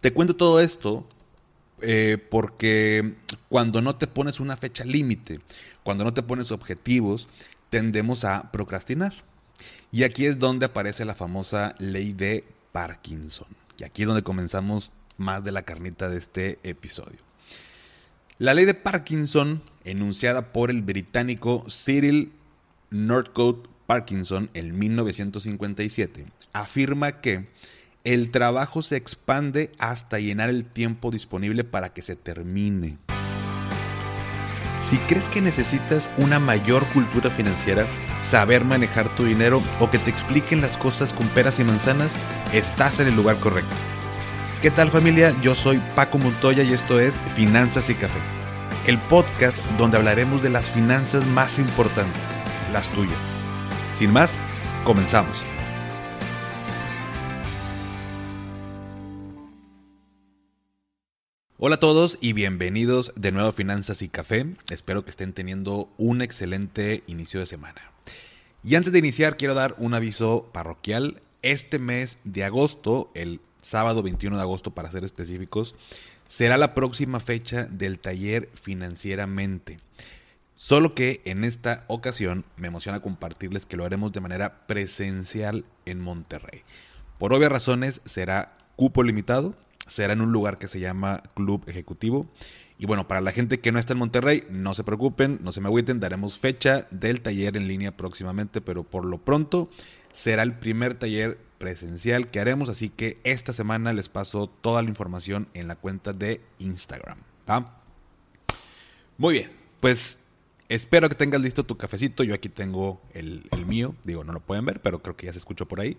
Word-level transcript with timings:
Te 0.00 0.12
cuento 0.12 0.34
todo 0.34 0.60
esto 0.60 1.06
eh, 1.82 2.18
porque 2.30 3.14
cuando 3.48 3.82
no 3.82 3.96
te 3.96 4.06
pones 4.06 4.40
una 4.40 4.56
fecha 4.56 4.84
límite, 4.84 5.40
cuando 5.82 6.04
no 6.04 6.14
te 6.14 6.22
pones 6.22 6.52
objetivos, 6.52 7.28
tendemos 7.68 8.24
a 8.24 8.50
procrastinar. 8.50 9.14
Y 9.92 10.04
aquí 10.04 10.26
es 10.26 10.38
donde 10.38 10.66
aparece 10.66 11.04
la 11.04 11.14
famosa 11.14 11.74
ley 11.78 12.12
de 12.12 12.44
Parkinson. 12.72 13.48
Y 13.78 13.84
aquí 13.84 14.02
es 14.02 14.08
donde 14.08 14.22
comenzamos 14.22 14.92
más 15.16 15.44
de 15.44 15.52
la 15.52 15.62
carnita 15.62 16.08
de 16.08 16.18
este 16.18 16.58
episodio. 16.62 17.18
La 18.38 18.54
ley 18.54 18.64
de 18.64 18.74
Parkinson, 18.74 19.62
enunciada 19.84 20.52
por 20.52 20.70
el 20.70 20.80
británico 20.80 21.66
Cyril 21.68 22.32
Northcote 22.90 23.68
Parkinson 23.86 24.50
en 24.54 24.78
1957, 24.78 26.24
afirma 26.52 27.20
que 27.20 27.48
el 28.04 28.30
trabajo 28.30 28.82
se 28.82 28.96
expande 28.96 29.72
hasta 29.78 30.18
llenar 30.18 30.48
el 30.48 30.64
tiempo 30.64 31.10
disponible 31.10 31.64
para 31.64 31.92
que 31.92 32.02
se 32.02 32.16
termine. 32.16 32.98
Si 34.78 34.96
crees 34.96 35.28
que 35.28 35.42
necesitas 35.42 36.10
una 36.16 36.38
mayor 36.38 36.86
cultura 36.86 37.28
financiera, 37.28 37.86
saber 38.22 38.64
manejar 38.64 39.08
tu 39.14 39.24
dinero 39.24 39.62
o 39.78 39.90
que 39.90 39.98
te 39.98 40.08
expliquen 40.08 40.62
las 40.62 40.78
cosas 40.78 41.12
con 41.12 41.26
peras 41.28 41.60
y 41.60 41.64
manzanas, 41.64 42.16
estás 42.54 42.98
en 43.00 43.08
el 43.08 43.16
lugar 43.16 43.36
correcto. 43.36 43.74
¿Qué 44.62 44.70
tal 44.70 44.90
familia? 44.90 45.34
Yo 45.42 45.54
soy 45.54 45.82
Paco 45.94 46.18
Montoya 46.18 46.62
y 46.62 46.72
esto 46.72 46.98
es 46.98 47.18
Finanzas 47.34 47.90
y 47.90 47.94
Café, 47.94 48.18
el 48.86 48.96
podcast 48.96 49.58
donde 49.76 49.98
hablaremos 49.98 50.42
de 50.42 50.48
las 50.48 50.70
finanzas 50.70 51.26
más 51.26 51.58
importantes, 51.58 52.22
las 52.72 52.88
tuyas. 52.88 53.18
Sin 53.92 54.12
más, 54.12 54.40
comenzamos. 54.84 55.49
Hola 61.62 61.74
a 61.74 61.78
todos 61.78 62.16
y 62.22 62.32
bienvenidos 62.32 63.12
de 63.16 63.32
nuevo 63.32 63.50
a 63.50 63.52
Finanzas 63.52 64.00
y 64.00 64.08
Café. 64.08 64.46
Espero 64.70 65.04
que 65.04 65.10
estén 65.10 65.34
teniendo 65.34 65.90
un 65.98 66.22
excelente 66.22 67.04
inicio 67.06 67.38
de 67.38 67.44
semana. 67.44 67.82
Y 68.64 68.76
antes 68.76 68.94
de 68.94 68.98
iniciar, 68.98 69.36
quiero 69.36 69.52
dar 69.52 69.76
un 69.76 69.92
aviso 69.92 70.48
parroquial. 70.54 71.20
Este 71.42 71.78
mes 71.78 72.16
de 72.24 72.44
agosto, 72.44 73.10
el 73.14 73.42
sábado 73.60 74.02
21 74.02 74.36
de 74.36 74.42
agosto 74.42 74.70
para 74.70 74.90
ser 74.90 75.04
específicos, 75.04 75.74
será 76.28 76.56
la 76.56 76.72
próxima 76.72 77.20
fecha 77.20 77.66
del 77.66 77.98
taller 77.98 78.48
Financieramente. 78.54 79.80
Solo 80.54 80.94
que 80.94 81.20
en 81.26 81.44
esta 81.44 81.84
ocasión 81.88 82.46
me 82.56 82.68
emociona 82.68 83.02
compartirles 83.02 83.66
que 83.66 83.76
lo 83.76 83.84
haremos 83.84 84.12
de 84.12 84.22
manera 84.22 84.66
presencial 84.66 85.66
en 85.84 86.00
Monterrey. 86.00 86.62
Por 87.18 87.34
obvias 87.34 87.52
razones 87.52 88.00
será 88.06 88.56
cupo 88.76 89.02
limitado, 89.02 89.54
será 89.90 90.12
en 90.12 90.20
un 90.20 90.32
lugar 90.32 90.58
que 90.58 90.68
se 90.68 90.78
llama 90.78 91.22
Club 91.34 91.64
Ejecutivo. 91.66 92.26
Y 92.78 92.86
bueno, 92.86 93.08
para 93.08 93.20
la 93.20 93.32
gente 93.32 93.60
que 93.60 93.72
no 93.72 93.78
está 93.78 93.92
en 93.92 93.98
Monterrey, 93.98 94.44
no 94.48 94.72
se 94.72 94.84
preocupen, 94.84 95.38
no 95.42 95.52
se 95.52 95.60
me 95.60 95.66
agüiten, 95.66 96.00
daremos 96.00 96.38
fecha 96.38 96.86
del 96.90 97.20
taller 97.20 97.56
en 97.56 97.68
línea 97.68 97.96
próximamente, 97.96 98.60
pero 98.60 98.84
por 98.84 99.04
lo 99.04 99.18
pronto 99.18 99.68
será 100.12 100.42
el 100.42 100.54
primer 100.54 100.94
taller 100.94 101.38
presencial 101.58 102.30
que 102.30 102.40
haremos, 102.40 102.68
así 102.68 102.88
que 102.88 103.18
esta 103.24 103.52
semana 103.52 103.92
les 103.92 104.08
paso 104.08 104.46
toda 104.48 104.82
la 104.82 104.88
información 104.88 105.48
en 105.52 105.68
la 105.68 105.76
cuenta 105.76 106.12
de 106.12 106.40
Instagram. 106.58 107.18
Muy 109.18 109.34
bien, 109.34 109.50
pues 109.80 110.18
espero 110.68 111.08
que 111.08 111.16
tengas 111.16 111.42
listo 111.42 111.64
tu 111.64 111.76
cafecito, 111.76 112.22
yo 112.22 112.34
aquí 112.34 112.48
tengo 112.48 113.02
el, 113.12 113.42
el 113.50 113.66
mío, 113.66 113.94
digo, 114.04 114.24
no 114.24 114.32
lo 114.32 114.40
pueden 114.40 114.64
ver, 114.64 114.80
pero 114.80 115.02
creo 115.02 115.16
que 115.16 115.26
ya 115.26 115.32
se 115.32 115.38
escuchó 115.38 115.66
por 115.66 115.80
ahí. 115.80 115.98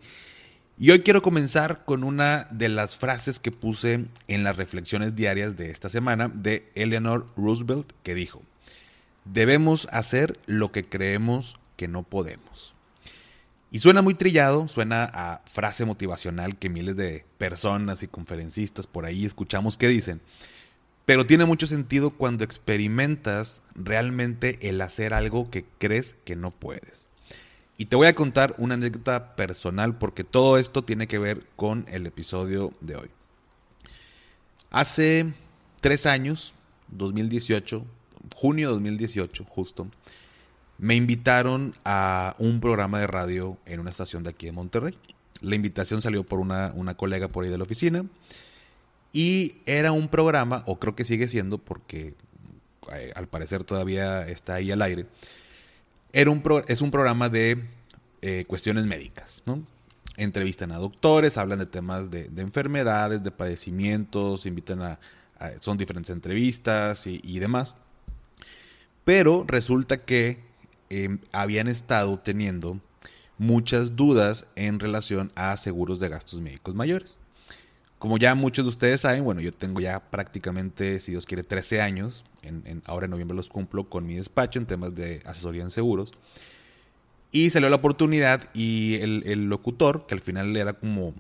Y 0.81 0.89
hoy 0.89 1.01
quiero 1.01 1.21
comenzar 1.21 1.85
con 1.85 2.03
una 2.03 2.47
de 2.49 2.67
las 2.67 2.97
frases 2.97 3.39
que 3.39 3.51
puse 3.51 4.05
en 4.27 4.43
las 4.43 4.57
reflexiones 4.57 5.15
diarias 5.15 5.55
de 5.55 5.69
esta 5.69 5.89
semana 5.89 6.27
de 6.27 6.71
Eleanor 6.73 7.27
Roosevelt, 7.37 7.91
que 8.01 8.15
dijo, 8.15 8.41
debemos 9.23 9.87
hacer 9.91 10.39
lo 10.47 10.71
que 10.71 10.83
creemos 10.83 11.59
que 11.75 11.87
no 11.87 12.01
podemos. 12.01 12.73
Y 13.69 13.77
suena 13.77 14.01
muy 14.01 14.15
trillado, 14.15 14.67
suena 14.67 15.03
a 15.03 15.43
frase 15.45 15.85
motivacional 15.85 16.57
que 16.57 16.69
miles 16.69 16.95
de 16.95 17.25
personas 17.37 18.01
y 18.01 18.07
conferencistas 18.07 18.87
por 18.87 19.05
ahí 19.05 19.23
escuchamos 19.23 19.77
que 19.77 19.87
dicen, 19.87 20.19
pero 21.05 21.27
tiene 21.27 21.45
mucho 21.45 21.67
sentido 21.67 22.09
cuando 22.09 22.43
experimentas 22.43 23.61
realmente 23.75 24.57
el 24.67 24.81
hacer 24.81 25.13
algo 25.13 25.51
que 25.51 25.63
crees 25.77 26.15
que 26.25 26.35
no 26.35 26.49
puedes. 26.49 27.10
Y 27.81 27.85
te 27.85 27.95
voy 27.95 28.05
a 28.05 28.13
contar 28.13 28.53
una 28.59 28.75
anécdota 28.75 29.35
personal 29.35 29.97
porque 29.97 30.23
todo 30.23 30.59
esto 30.59 30.83
tiene 30.83 31.07
que 31.07 31.17
ver 31.17 31.47
con 31.55 31.83
el 31.87 32.05
episodio 32.05 32.73
de 32.79 32.95
hoy. 32.95 33.09
Hace 34.69 35.33
tres 35.79 36.05
años, 36.05 36.53
2018, 36.89 37.83
junio 38.35 38.67
de 38.67 38.73
2018, 38.73 39.45
justo, 39.45 39.87
me 40.77 40.93
invitaron 40.93 41.73
a 41.83 42.35
un 42.37 42.61
programa 42.61 42.99
de 42.99 43.07
radio 43.07 43.57
en 43.65 43.79
una 43.79 43.89
estación 43.89 44.21
de 44.21 44.29
aquí 44.29 44.45
de 44.45 44.51
Monterrey. 44.51 44.95
La 45.41 45.55
invitación 45.55 46.03
salió 46.03 46.23
por 46.23 46.39
una, 46.39 46.73
una 46.75 46.93
colega 46.93 47.29
por 47.29 47.45
ahí 47.45 47.49
de 47.49 47.57
la 47.57 47.63
oficina. 47.63 48.05
Y 49.11 49.55
era 49.65 49.91
un 49.91 50.07
programa, 50.07 50.61
o 50.67 50.77
creo 50.77 50.95
que 50.95 51.03
sigue 51.03 51.27
siendo, 51.27 51.57
porque 51.57 52.13
eh, 52.93 53.11
al 53.15 53.27
parecer 53.27 53.63
todavía 53.63 54.27
está 54.27 54.53
ahí 54.53 54.69
al 54.69 54.83
aire, 54.83 55.07
era 56.13 56.29
un 56.29 56.43
es 56.67 56.81
un 56.81 56.91
programa 56.91 57.29
de 57.29 57.63
eh, 58.21 58.45
cuestiones 58.47 58.85
médicas, 58.85 59.41
¿no? 59.45 59.65
Entrevistan 60.17 60.71
a 60.71 60.77
doctores, 60.77 61.37
hablan 61.37 61.59
de 61.59 61.65
temas 61.65 62.11
de, 62.11 62.29
enfermedades, 62.37 63.23
de 63.23 63.31
padecimientos, 63.31 64.45
invitan 64.45 64.81
a, 64.81 64.99
son 65.61 65.77
diferentes 65.77 66.13
entrevistas 66.13 67.07
y, 67.07 67.39
demás. 67.39 67.75
Pero 69.03 69.45
resulta 69.47 70.03
que 70.03 70.43
em, 70.89 71.19
habían 71.31 71.67
estado 71.67 72.19
teniendo 72.19 72.79
muchas 73.39 73.95
dudas 73.95 74.45
en 74.55 74.79
relación 74.79 75.31
a 75.35 75.57
seguros 75.57 75.99
de 75.99 76.09
gastos 76.09 76.41
médicos 76.41 76.75
mayores. 76.75 77.17
Como 78.01 78.17
ya 78.17 78.33
muchos 78.33 78.65
de 78.65 78.69
ustedes 78.69 79.01
saben, 79.01 79.23
bueno, 79.23 79.41
yo 79.41 79.53
tengo 79.53 79.79
ya 79.79 79.99
prácticamente, 79.99 80.99
si 80.99 81.11
Dios 81.11 81.27
quiere, 81.27 81.43
13 81.43 81.81
años, 81.81 82.25
en, 82.41 82.81
ahora 82.87 83.05
en 83.05 83.11
noviembre 83.11 83.35
los 83.35 83.49
cumplo 83.49 83.89
con 83.89 84.07
mi 84.07 84.15
despacho 84.15 84.57
en 84.57 84.65
temas 84.65 84.95
de 84.95 85.21
asesoría 85.23 85.61
en 85.61 85.69
seguros. 85.69 86.11
Y 87.31 87.51
salió 87.51 87.69
la 87.69 87.75
oportunidad 87.75 88.49
y 88.55 88.95
el, 88.95 89.45
locutor, 89.49 90.07
que 90.07 90.15
al 90.15 90.19
final 90.19 90.57
era 90.57 90.73
como, 90.73 91.13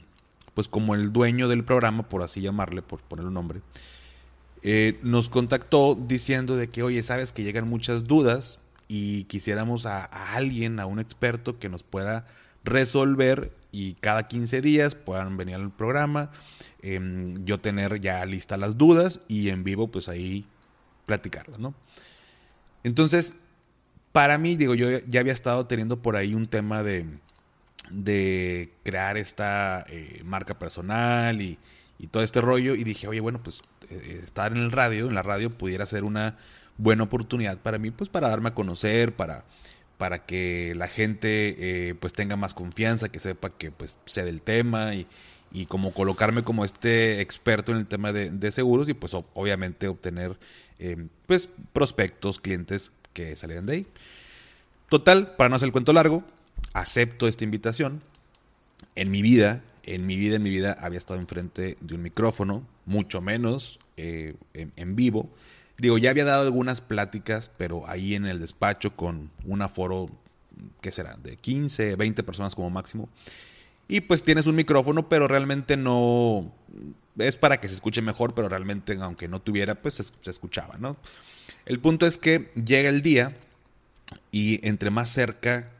pues 0.55 0.67
como 0.67 0.95
el 0.95 1.13
dueño 1.13 1.47
del 1.47 1.63
programa, 1.63 2.09
por 2.09 2.23
así 2.23 2.41
llamarle, 2.41 2.81
por 2.81 2.99
poner 3.01 3.27
un 3.27 3.35
nombre, 3.35 3.61
eh, 4.63 4.97
nos 5.03 5.29
contactó 5.29 5.93
diciendo 5.93 6.55
de 6.57 6.67
que, 6.67 6.81
oye, 6.81 7.03
sabes 7.03 7.31
que 7.31 7.43
llegan 7.43 7.69
muchas 7.69 8.05
dudas 8.05 8.57
y 8.87 9.25
quisiéramos 9.25 9.85
a, 9.85 10.05
a 10.05 10.33
alguien, 10.33 10.79
a 10.79 10.87
un 10.87 10.97
experto 10.97 11.59
que 11.59 11.69
nos 11.69 11.83
pueda 11.83 12.25
resolver 12.63 13.53
y 13.71 13.93
cada 13.95 14.27
15 14.27 14.61
días 14.61 14.95
puedan 14.95 15.37
venir 15.37 15.55
al 15.55 15.71
programa, 15.71 16.31
em, 16.81 17.43
yo 17.45 17.59
tener 17.59 18.01
ya 18.01 18.25
listas 18.25 18.59
las 18.59 18.77
dudas 18.77 19.21
y 19.27 19.49
en 19.49 19.63
vivo 19.63 19.89
pues 19.89 20.09
ahí 20.09 20.45
platicarlas, 21.05 21.59
¿no? 21.59 21.73
Entonces, 22.83 23.35
para 24.11 24.37
mí, 24.37 24.55
digo, 24.55 24.75
yo 24.75 24.99
ya 25.07 25.19
había 25.19 25.33
estado 25.33 25.67
teniendo 25.67 26.01
por 26.01 26.15
ahí 26.15 26.33
un 26.33 26.47
tema 26.47 26.83
de, 26.83 27.05
de 27.89 28.73
crear 28.83 29.17
esta 29.17 29.85
eh, 29.89 30.21
marca 30.25 30.57
personal 30.59 31.41
y, 31.41 31.57
todo 32.09 32.23
este 32.23 32.41
rollo 32.41 32.73
y 32.73 32.83
dije, 32.83 33.07
oye, 33.07 33.19
bueno, 33.19 33.43
pues 33.43 33.61
eh, 33.91 34.21
estar 34.23 34.51
en 34.53 34.57
el 34.57 34.71
radio, 34.71 35.07
en 35.07 35.13
la 35.13 35.21
radio 35.21 35.51
pudiera 35.51 35.85
ser 35.85 36.03
una 36.03 36.35
buena 36.77 37.03
oportunidad 37.03 37.59
para 37.59 37.77
mí, 37.77 37.91
pues 37.91 38.09
para 38.09 38.27
darme 38.27 38.49
a 38.49 38.55
conocer, 38.55 39.15
para 39.15 39.45
para 40.01 40.25
que 40.25 40.73
la 40.75 40.87
gente 40.87 41.89
eh, 41.89 41.93
pues 41.93 42.11
tenga 42.11 42.35
más 42.35 42.55
confianza, 42.55 43.09
que 43.09 43.19
sepa 43.19 43.51
que 43.51 43.69
pues 43.69 43.93
sé 44.05 44.25
del 44.25 44.41
tema 44.41 44.95
y, 44.95 45.05
como 45.67 45.93
colocarme 45.93 46.43
como 46.43 46.65
este 46.65 47.21
experto 47.21 47.71
en 47.71 47.77
el 47.77 47.85
tema 47.85 48.11
de, 48.11 48.51
seguros 48.51 48.89
y 48.89 48.95
pues 48.95 49.13
obviamente 49.13 49.87
obtener 49.87 50.39
eh, 50.79 51.05
pues 51.27 51.49
prospectos, 51.71 52.39
clientes 52.39 52.91
que 53.13 53.35
salieran 53.35 53.67
de 53.67 53.73
ahí. 53.73 53.87
Total, 54.89 55.35
para 55.35 55.51
no 55.51 55.55
hacer 55.57 55.67
el 55.67 55.71
cuento 55.71 55.93
largo, 55.93 56.23
acepto 56.73 57.27
esta 57.27 57.43
invitación. 57.43 58.01
En 58.95 59.11
mi 59.11 59.21
vida, 59.21 59.61
en 59.83 60.07
mi 60.07 60.15
vida, 60.17 60.37
en 60.37 60.41
mi 60.41 60.49
vida 60.49 60.75
había 60.79 60.97
estado 60.97 61.19
enfrente 61.19 61.77
de 61.79 61.93
un 61.93 62.01
micrófono, 62.01 62.65
mucho 62.87 63.21
menos 63.21 63.79
eh, 63.97 64.33
en 64.55 64.95
vivo. 64.95 65.29
Digo, 65.81 65.97
ya 65.97 66.11
había 66.11 66.25
dado 66.25 66.43
algunas 66.43 66.79
pláticas, 66.79 67.49
pero 67.57 67.89
ahí 67.89 68.13
en 68.13 68.27
el 68.27 68.39
despacho 68.39 68.95
con 68.95 69.31
un 69.45 69.63
aforo, 69.63 70.11
¿qué 70.79 70.91
será? 70.91 71.15
De 71.15 71.37
15, 71.37 71.95
20 71.95 72.21
personas 72.21 72.53
como 72.53 72.69
máximo. 72.69 73.09
Y 73.87 74.01
pues 74.01 74.21
tienes 74.21 74.45
un 74.45 74.53
micrófono, 74.53 75.09
pero 75.09 75.27
realmente 75.27 75.77
no... 75.77 76.53
Es 77.17 77.35
para 77.35 77.59
que 77.59 77.67
se 77.67 77.73
escuche 77.73 78.03
mejor, 78.03 78.35
pero 78.35 78.47
realmente 78.47 78.95
aunque 79.01 79.27
no 79.27 79.41
tuviera, 79.41 79.73
pues 79.73 79.95
se, 79.95 80.29
escuchaba, 80.29 80.77
¿no? 80.77 80.97
El 81.65 81.79
punto 81.79 82.05
es 82.05 82.19
que 82.19 82.51
llega 82.53 82.87
el 82.87 83.01
día 83.01 83.35
y 84.29 84.59
entre 84.67 84.91
más 84.91 85.09
cerca 85.09 85.71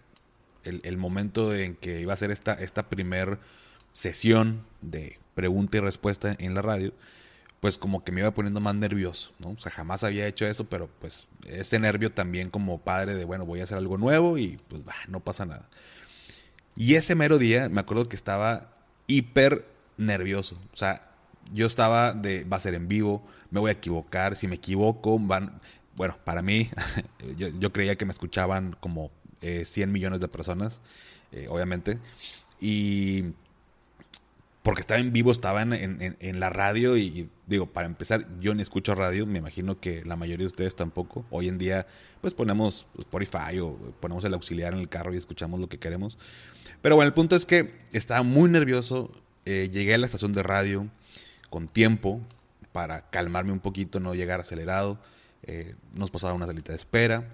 el, 0.63 0.97
momento 0.97 1.53
en 1.53 1.75
que 1.75 2.01
iba 2.01 2.13
a 2.13 2.15
ser 2.15 2.31
esta, 2.31 2.55
esta 2.55 2.89
primer 2.89 3.37
sesión 3.93 4.63
de 4.81 5.19
pregunta 5.35 5.77
y 5.77 5.81
respuesta 5.81 6.35
en 6.39 6.55
la 6.55 6.63
radio, 6.63 6.91
pues 7.61 7.77
como 7.77 8.03
que 8.03 8.11
me 8.11 8.21
iba 8.21 8.31
poniendo 8.31 8.59
más 8.59 8.73
nervioso, 8.73 9.31
¿no? 9.37 9.51
O 9.51 9.59
sea, 9.59 9.71
jamás 9.71 10.03
había 10.03 10.27
hecho 10.27 10.47
eso, 10.47 10.65
pero 10.65 10.89
pues 10.99 11.27
ese 11.45 11.77
nervio 11.79 12.11
también 12.11 12.49
como 12.49 12.81
padre 12.81 13.13
de, 13.13 13.23
bueno, 13.23 13.45
voy 13.45 13.61
a 13.61 13.65
hacer 13.65 13.77
algo 13.77 13.99
nuevo 13.99 14.39
y 14.39 14.59
pues 14.67 14.83
bah, 14.83 14.95
no 15.07 15.19
pasa 15.19 15.45
nada. 15.45 15.69
Y 16.75 16.95
ese 16.95 17.13
mero 17.13 17.37
día 17.37 17.69
me 17.69 17.79
acuerdo 17.79 18.09
que 18.09 18.15
estaba 18.15 18.71
hiper 19.05 19.67
nervioso, 19.95 20.59
o 20.73 20.75
sea, 20.75 21.11
yo 21.53 21.67
estaba 21.67 22.13
de, 22.13 22.45
va 22.45 22.57
a 22.57 22.59
ser 22.59 22.73
en 22.73 22.87
vivo, 22.87 23.23
me 23.51 23.59
voy 23.59 23.69
a 23.69 23.73
equivocar, 23.73 24.35
si 24.35 24.47
me 24.47 24.55
equivoco, 24.55 25.19
van, 25.19 25.61
bueno, 25.95 26.17
para 26.23 26.41
mí, 26.41 26.67
yo, 27.37 27.71
creía 27.71 27.95
que 27.95 28.05
me 28.05 28.11
escuchaban 28.11 28.75
como 28.79 29.11
100 29.41 29.67
eh, 29.67 29.91
millones 29.91 30.19
de 30.19 30.27
personas, 30.27 30.81
eh, 31.31 31.47
obviamente, 31.47 31.99
y 32.59 33.33
porque 34.63 34.81
estaba 34.81 34.99
en 34.99 35.11
vivo, 35.11 35.31
estaba 35.31 35.63
en, 35.63 36.39
la 36.39 36.49
radio 36.51 36.95
y, 36.95 37.29
digo, 37.47 37.65
para 37.65 37.87
empezar, 37.87 38.27
yo 38.39 38.53
ni 38.53 38.61
escucho 38.61 38.93
radio, 38.93 39.25
me 39.25 39.39
imagino 39.39 39.79
que 39.79 40.05
la 40.05 40.15
mayoría 40.15 40.43
de 40.43 40.47
ustedes 40.47 40.75
tampoco. 40.75 41.25
Hoy 41.31 41.47
en 41.47 41.57
día, 41.57 41.87
pues 42.21 42.35
ponemos 42.35 42.85
Spotify 42.99 43.59
o 43.59 43.75
ponemos 43.99 44.23
el 44.23 44.35
auxiliar 44.35 44.73
en 44.73 44.79
el 44.79 44.87
carro 44.87 45.13
y 45.13 45.17
escuchamos 45.17 45.59
lo 45.59 45.67
que 45.67 45.79
queremos. 45.79 46.17
Pero 46.83 46.95
bueno, 46.95 47.07
el 47.07 47.13
punto 47.13 47.35
es 47.35 47.47
que 47.47 47.73
estaba 47.91 48.21
muy 48.21 48.51
nervioso, 48.51 49.11
eh, 49.45 49.69
llegué 49.71 49.95
a 49.95 49.97
la 49.97 50.05
estación 50.05 50.31
de 50.31 50.43
radio 50.43 50.87
con 51.49 51.67
tiempo 51.67 52.21
para 52.71 53.09
calmarme 53.09 53.51
un 53.51 53.59
poquito, 53.59 53.99
no 53.99 54.13
llegar 54.13 54.41
acelerado. 54.41 54.99
Eh, 55.43 55.73
nos 55.95 56.11
pasaba 56.11 56.33
una 56.33 56.45
salita 56.45 56.71
de 56.71 56.77
espera, 56.77 57.33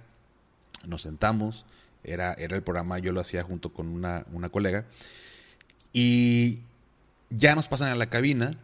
nos 0.85 1.01
sentamos, 1.01 1.65
era, 2.05 2.33
era 2.35 2.55
el 2.55 2.63
programa, 2.63 2.99
yo 2.99 3.11
lo 3.11 3.19
hacía 3.19 3.43
junto 3.43 3.73
con 3.73 3.89
una, 3.89 4.25
una 4.31 4.47
colega. 4.47 4.85
Y 5.91 6.59
ya 7.29 7.55
nos 7.55 7.67
pasan 7.67 7.89
a 7.89 7.95
la 7.95 8.09
cabina, 8.09 8.57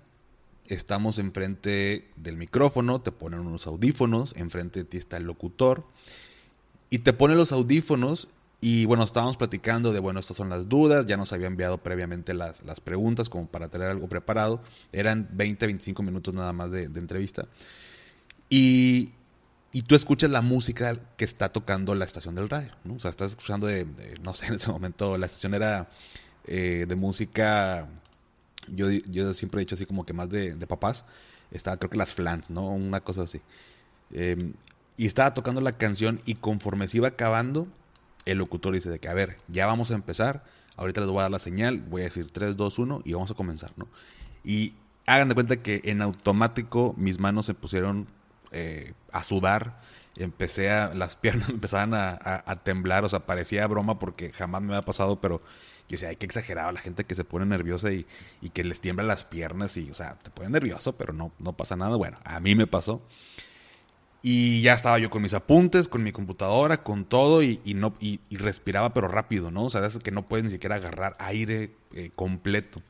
estamos 0.68 1.20
enfrente 1.20 2.10
del 2.16 2.38
micrófono, 2.38 3.02
te 3.02 3.12
ponen 3.12 3.42
unos 3.42 3.68
audífonos, 3.68 4.34
enfrente 4.38 4.80
de 4.80 4.86
ti 4.86 4.98
está 4.98 5.18
el 5.18 5.24
locutor, 5.24 5.86
y 6.90 7.00
te 7.00 7.14
ponen 7.14 7.38
los 7.38 7.52
audífonos 7.52 8.30
y 8.62 8.86
bueno, 8.86 9.04
estábamos 9.04 9.36
platicando 9.36 9.92
de, 9.92 10.00
bueno, 10.00 10.22
estas 10.22 10.38
son 10.38 10.48
las 10.48 10.70
dudas, 10.70 11.06
ya 11.06 11.18
nos 11.18 11.34
había 11.34 11.48
enviado 11.48 11.80
previamente 11.80 12.34
las, 12.34 12.64
las 12.64 12.80
preguntas 12.80 13.28
como 13.28 13.48
para 13.48 13.68
tener 13.68 13.90
algo 13.90 14.08
preparado, 14.08 14.62
eran 14.94 15.28
20, 15.34 15.66
25 15.66 16.02
minutos 16.02 16.34
nada 16.34 16.54
más 16.54 16.72
de, 16.72 16.84
entrevista, 16.84 17.48
y, 18.50 19.12
y, 19.74 19.82
tú 19.82 19.96
escuchas 19.96 20.30
la 20.30 20.40
música 20.42 20.96
que 21.18 21.26
está 21.26 21.52
tocando 21.52 21.94
la 21.94 22.06
estación 22.06 22.36
del 22.36 22.48
radio, 22.48 22.72
¿no? 22.86 22.94
O 22.94 23.00
sea, 23.00 23.10
estás 23.10 23.32
escuchando 23.32 23.68
de, 23.68 23.86
no 24.22 24.34
sé, 24.34 24.46
en 24.46 24.54
ese 24.54 24.72
momento 24.72 25.18
la 25.18 25.26
estación 25.26 25.56
era 25.56 25.90
eh, 26.46 26.86
de 26.88 26.96
música 26.96 27.90
yo, 28.68 28.90
yo 28.90 29.34
siempre 29.34 29.60
he 29.60 29.66
dicho 29.66 29.76
así 29.76 29.86
como 29.86 30.06
que 30.06 30.14
más 30.14 30.30
de, 30.30 30.56
papás. 30.68 31.06
Estaba, 31.52 31.78
creo 31.78 31.90
que 31.90 31.98
las 31.98 32.14
flans, 32.14 32.50
¿no? 32.50 32.68
Una 32.70 33.02
cosa 33.02 33.24
así. 33.24 33.42
Em, 34.12 34.54
y 34.98 35.08
estaba 35.08 35.34
tocando 35.34 35.62
la 35.62 35.78
canción 35.78 36.22
y 36.26 36.36
conforme 36.36 36.88
se 36.88 36.98
iba 36.98 37.08
acabando, 37.08 37.68
el 38.26 38.38
locutor 38.38 38.74
dice 38.74 38.90
de 38.90 39.00
que, 39.00 39.08
a 39.08 39.14
ver, 39.14 39.38
ya 39.48 39.66
vamos 39.66 39.92
a 39.92 39.96
empezar. 39.96 40.44
Ahorita 40.76 41.02
les 41.02 41.10
voy 41.10 41.20
a 41.20 41.24
dar 41.24 41.32
la 41.32 41.40
señal. 41.40 41.82
Voy 41.82 42.02
a 42.02 42.06
decir 42.06 42.30
3, 42.32 42.56
2, 42.58 42.80
1 42.80 43.02
y 43.06 43.14
vamos 43.14 43.32
a 43.32 43.34
comenzar, 43.36 43.72
¿no? 43.76 43.88
Y 44.44 44.74
hagan 45.06 45.30
de 45.30 45.36
cuenta 45.36 45.58
que 45.58 45.82
en 45.86 46.02
automático 46.02 46.94
mis 46.98 47.20
manos 47.20 47.46
se 47.46 47.54
pusieron 47.54 48.08
eh, 48.52 48.94
a 49.12 49.24
sudar. 49.24 49.80
Empecé 50.16 50.72
a, 50.72 50.94
las 50.94 51.16
piernas 51.18 51.50
empezaban 51.50 51.94
a, 51.94 52.18
a, 52.22 52.64
temblar, 52.64 53.04
o 53.04 53.10
sea, 53.10 53.26
parecía 53.26 53.68
broma 53.68 54.00
porque 54.00 54.32
jamás 54.32 54.62
me 54.62 54.74
había 54.74 54.86
pasado, 54.86 55.20
pero 55.20 55.42
yo 55.90 55.96
decía, 55.96 56.10
hay 56.10 56.16
que 56.16 56.26
exagerado 56.26 56.72
la 56.72 56.80
gente 56.80 57.04
que 57.04 57.16
se 57.16 57.24
pone 57.24 57.46
nerviosa 57.46 57.92
y, 57.92 58.06
que 58.54 58.64
les 58.64 58.80
tiembla 58.80 59.04
las 59.04 59.26
piernas 59.26 59.76
y, 59.78 59.90
o 59.92 59.94
sea, 59.94 60.18
te 60.20 60.30
pone 60.30 60.50
nervioso, 60.50 60.94
pero 60.94 61.14
no, 61.14 61.32
no 61.40 61.54
pasa 61.54 61.76
nada. 61.76 61.98
Bueno, 61.98 62.18
a 62.24 62.40
mí 62.40 62.56
me 62.56 62.68
pasó. 62.68 63.02
Y 64.22 64.62
ya 64.62 64.74
estaba 64.74 65.00
yo 65.00 65.10
con 65.10 65.22
mis 65.22 65.34
apuntes, 65.34 65.90
con 65.90 66.02
mi 66.02 66.14
computadora, 66.14 66.82
con 66.82 67.04
todo 67.04 67.44
y, 67.44 67.60
no, 67.76 67.94
y, 68.00 68.22
respiraba 68.32 68.94
pero 68.94 69.10
rápido, 69.10 69.52
¿no? 69.52 69.66
O 69.66 69.70
sea, 69.70 69.86
es 69.86 69.98
que 69.98 70.12
no 70.12 70.28
puedes 70.28 70.46
ni 70.46 70.52
siquiera 70.52 70.76
agarrar 70.76 71.18
aire 71.20 71.72
eh, 71.94 72.10
completo. 72.16 72.82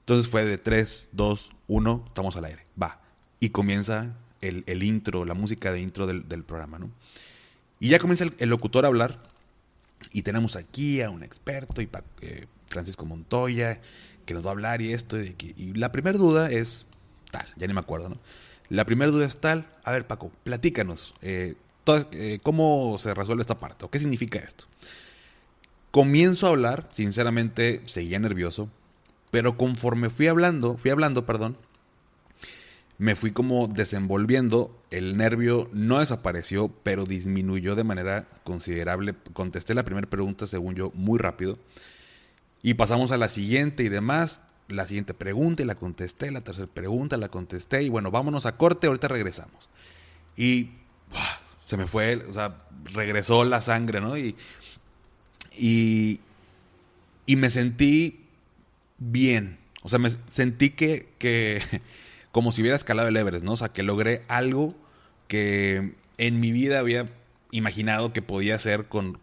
Entonces 0.00 0.30
fue 0.30 0.44
de 0.44 0.58
3, 0.58 1.08
2, 1.12 1.50
1, 1.68 2.04
estamos 2.08 2.36
al 2.36 2.44
aire, 2.44 2.66
va. 2.80 3.00
Y 3.40 3.48
comienza 3.48 4.14
el, 4.42 4.62
el 4.66 4.82
intro, 4.82 5.24
la 5.24 5.34
música 5.34 5.72
de 5.72 5.80
intro 5.80 6.06
del, 6.06 6.28
del, 6.28 6.44
programa, 6.44 6.78
¿no? 6.78 6.90
Y 7.80 7.88
ya 7.88 7.98
comienza 7.98 8.24
el, 8.24 8.34
el 8.38 8.50
locutor 8.50 8.84
a 8.84 8.88
hablar 8.88 9.22
y 10.12 10.22
tenemos 10.22 10.56
aquí 10.56 11.02
a 11.02 11.10
un 11.10 11.22
experto, 11.22 11.82
y 11.82 11.88
eh, 12.20 12.46
Francisco 12.68 13.04
Montoya, 13.06 13.80
que 14.26 14.34
nos 14.34 14.44
va 14.44 14.50
a 14.50 14.52
hablar 14.52 14.82
y 14.82 14.92
esto. 14.92 15.20
Y, 15.20 15.34
y 15.56 15.74
la 15.74 15.92
primera 15.92 16.18
duda 16.18 16.50
es 16.50 16.86
tal, 17.30 17.46
ya 17.56 17.66
ni 17.66 17.74
me 17.74 17.80
acuerdo, 17.80 18.08
¿no? 18.08 18.18
La 18.68 18.86
primera 18.86 19.10
duda 19.10 19.26
es 19.26 19.36
tal. 19.38 19.66
A 19.84 19.92
ver, 19.92 20.06
Paco, 20.06 20.32
platícanos. 20.44 21.14
Eh, 21.20 21.56
eh, 21.86 22.38
¿Cómo 22.42 22.96
se 22.98 23.12
resuelve 23.12 23.42
esta 23.42 23.58
parte? 23.58 23.84
¿O 23.84 23.90
qué 23.90 23.98
significa 23.98 24.38
esto? 24.38 24.64
Comienzo 25.90 26.46
a 26.46 26.50
hablar, 26.50 26.88
sinceramente 26.90 27.82
seguía 27.84 28.18
nervioso, 28.18 28.70
pero 29.30 29.58
conforme 29.58 30.08
fui 30.08 30.26
hablando, 30.26 30.78
fui 30.78 30.90
hablando, 30.90 31.26
perdón, 31.26 31.58
me 33.02 33.16
fui 33.16 33.32
como 33.32 33.66
desenvolviendo, 33.66 34.80
el 34.92 35.16
nervio 35.16 35.68
no 35.72 35.98
desapareció, 35.98 36.68
pero 36.84 37.04
disminuyó 37.04 37.74
de 37.74 37.82
manera 37.82 38.28
considerable. 38.44 39.16
Contesté 39.32 39.74
la 39.74 39.84
primera 39.84 40.08
pregunta, 40.08 40.46
según 40.46 40.76
yo, 40.76 40.92
muy 40.94 41.18
rápido. 41.18 41.58
Y 42.62 42.74
pasamos 42.74 43.10
a 43.10 43.16
la 43.16 43.28
siguiente 43.28 43.82
y 43.82 43.88
demás. 43.88 44.38
La 44.68 44.86
siguiente 44.86 45.14
pregunta 45.14 45.64
y 45.64 45.66
la 45.66 45.74
contesté, 45.74 46.30
la 46.30 46.42
tercera 46.42 46.68
pregunta 46.72 47.16
la 47.16 47.28
contesté 47.28 47.82
y 47.82 47.88
bueno, 47.88 48.12
vámonos 48.12 48.46
a 48.46 48.56
corte, 48.56 48.86
ahorita 48.86 49.08
regresamos. 49.08 49.68
Y 50.36 50.70
se 51.64 51.76
me 51.76 51.88
fue, 51.88 52.24
o 52.30 52.32
sea, 52.32 52.56
regresó 52.84 53.42
la 53.42 53.62
sangre, 53.62 54.00
¿no? 54.00 54.16
Y, 54.16 54.36
y, 55.58 56.20
y 57.26 57.34
me 57.34 57.50
sentí 57.50 58.26
bien, 58.98 59.58
o 59.82 59.88
sea, 59.88 59.98
me 59.98 60.10
sentí 60.30 60.70
que, 60.70 61.08
que 61.18 61.60
como 62.32 62.50
si 62.50 62.62
hubiera 62.62 62.76
escalado 62.76 63.08
el 63.08 63.16
Everest, 63.16 63.44
¿no? 63.44 63.52
O 63.52 63.56
sea, 63.56 63.68
que 63.68 63.82
logré 63.82 64.24
algo 64.26 64.74
que 65.28 65.94
en 66.18 66.40
mi 66.40 66.50
vida 66.50 66.78
había 66.78 67.06
imaginado 67.52 68.12
que 68.12 68.22
podía 68.22 68.56
hacer 68.56 68.86
con, 68.86 69.18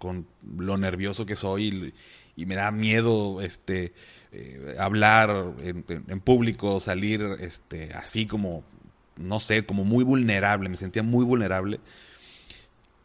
lo 0.58 0.78
nervioso 0.78 1.26
que 1.26 1.36
soy 1.36 1.94
y, 2.36 2.46
me 2.46 2.56
da 2.56 2.72
miedo 2.72 3.42
este, 3.42 3.94
eh, 4.32 4.76
hablar 4.80 5.56
en, 5.62 6.22
público, 6.22 6.80
salir 6.80 7.22
este, 7.42 7.92
así 7.94 8.28
como, 8.28 8.64
no 9.18 9.42
sé, 9.42 9.66
como 9.66 9.84
muy 9.84 10.06
vulnerable, 10.06 10.70
me 10.70 10.78
sentía 10.78 11.04
muy 11.04 11.26
vulnerable. 11.26 11.82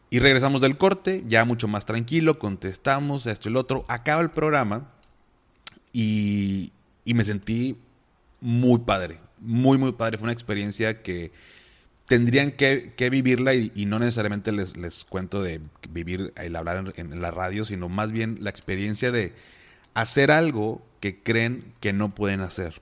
Y 0.09 0.19
regresamos 0.19 0.61
del 0.61 0.77
corte, 0.77 1.23
ya 1.27 1.43
mucho 1.43 1.67
más 1.67 1.85
tranquilo, 1.85 2.39
contestamos 2.39 3.25
esto 3.25 3.49
y 3.49 3.51
lo 3.51 3.59
otro, 3.59 3.83
acaba 3.89 4.21
el 4.21 4.29
programa 4.29 4.93
y, 5.91 6.71
y 7.03 7.13
me 7.13 7.25
sentí 7.25 7.77
muy 8.39 8.79
padre, 8.79 9.19
muy, 9.39 9.77
muy 9.77 9.93
padre. 9.93 10.17
Fue 10.17 10.25
una 10.25 10.33
experiencia 10.33 11.01
que 11.01 11.31
tendrían 12.05 12.51
que, 12.51 13.09
vivirla 13.09 13.53
y, 13.53 13.85
no 13.85 13.99
necesariamente 13.99 14.51
les, 14.51 14.77
les, 14.77 15.03
cuento 15.03 15.41
de 15.41 15.61
vivir 15.89 16.33
el 16.37 16.55
hablar 16.55 16.93
en, 16.95 17.21
la 17.21 17.31
radio, 17.31 17.65
sino 17.65 17.89
más 17.89 18.11
bien 18.11 18.37
la 18.41 18.49
experiencia 18.49 19.11
de 19.11 19.33
hacer 19.93 20.31
algo 20.31 20.85
que 20.99 21.21
creen 21.21 21.73
que 21.79 21.93
no 21.93 22.09
pueden 22.09 22.41
hacer. 22.41 22.81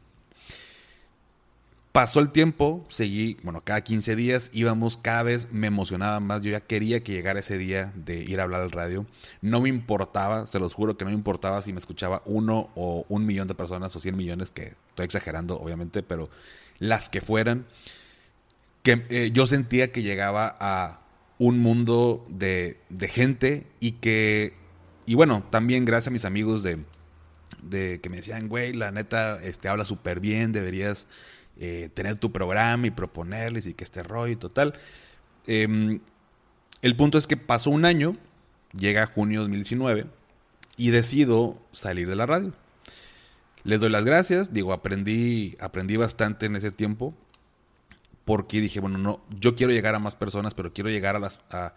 Pasó 1.94 2.20
el 2.22 2.32
tiempo, 2.32 2.84
seguí, 2.90 3.38
bueno, 3.44 3.62
cada 3.64 3.82
15 3.82 4.16
días 4.16 4.50
íbamos, 4.52 4.98
cada 4.98 5.22
vez 5.22 5.50
me 5.52 5.68
emocionaba 5.68 6.20
más, 6.20 6.42
yo 6.42 6.50
ya 6.50 6.60
quería 6.60 7.04
que 7.04 7.12
llegara 7.12 7.40
ese 7.40 7.60
día 7.60 7.94
de 7.96 8.16
ir 8.16 8.40
a 8.40 8.46
hablar 8.46 8.62
al 8.62 8.72
radio. 8.72 9.06
No 9.42 9.62
me 9.62 9.70
importaba, 9.70 10.48
se 10.48 10.58
los 10.58 10.74
juro 10.74 10.98
que 10.98 11.06
no 11.06 11.12
me 11.12 11.16
importaba 11.16 11.62
si 11.62 11.72
me 11.72 11.80
escuchaba 11.80 12.24
uno 12.26 12.72
o 12.74 13.06
un 13.10 13.28
millón 13.28 13.48
de 13.48 13.54
personas 13.54 13.96
o 13.96 14.00
100 14.00 14.18
millones, 14.18 14.50
que 14.50 14.74
estoy 14.90 15.06
exagerando 15.06 15.60
obviamente, 15.60 16.02
pero 16.02 16.32
las 16.80 17.10
que 17.10 17.22
fueran, 17.22 17.68
que 18.82 19.06
eh, 19.10 19.30
yo 19.32 19.46
sentía 19.46 19.92
que 19.92 20.02
llegaba 20.02 20.58
a 20.60 21.02
un 21.38 21.60
mundo 21.60 22.26
de, 22.28 22.80
de, 22.90 23.08
gente 23.08 23.68
y 23.80 23.92
que, 23.94 24.56
y 25.06 25.14
bueno, 25.14 25.44
también 25.52 25.86
gracias 25.86 26.08
a 26.08 26.12
mis 26.12 26.26
amigos 26.26 26.64
de, 26.64 26.80
de 27.62 28.00
que 28.02 28.10
me 28.10 28.18
decían, 28.18 28.50
güey, 28.50 28.74
la 28.74 28.90
neta, 28.90 29.40
este, 29.44 29.68
habla 29.68 29.86
súper 29.86 30.20
bien, 30.20 30.54
deberías 30.54 31.06
eh, 31.60 31.90
tener 31.94 32.18
tu 32.18 32.32
programa 32.32 32.88
y 32.88 32.92
proponerles 32.92 33.68
y 33.68 33.74
que 33.74 33.84
este 33.84 34.04
rollo 34.04 34.34
y 34.34 34.36
total. 34.36 34.74
Em, 35.46 36.00
el 36.82 36.96
punto 36.96 37.18
es 37.18 37.28
que 37.28 37.38
pasó 37.38 37.70
un 37.70 37.86
año, 37.86 38.14
llega 38.74 39.06
junio 39.06 39.40
de 39.40 39.44
2019 39.46 40.06
y 40.78 40.90
decido 40.90 41.58
salir 41.72 42.08
de 42.10 42.16
la 42.16 42.26
radio. 42.26 42.54
Les 43.64 43.80
doy 43.80 43.90
las 43.90 44.04
gracias, 44.04 44.52
digo, 44.54 44.74
aprendí, 44.74 45.56
aprendí 45.60 45.96
bastante 45.96 46.48
en 46.48 46.56
ese 46.56 46.72
tiempo 46.72 47.14
porque 48.26 48.62
dije, 48.62 48.80
bueno, 48.80 48.98
no, 48.98 49.22
yo 49.30 49.56
quiero 49.56 49.74
llegar 49.74 49.96
a 49.96 50.00
más 50.00 50.16
personas, 50.16 50.54
pero 50.54 50.74
quiero 50.74 50.90
llegar 50.90 51.16
a 51.16 51.20
las 51.20 51.40
a, 51.50 51.74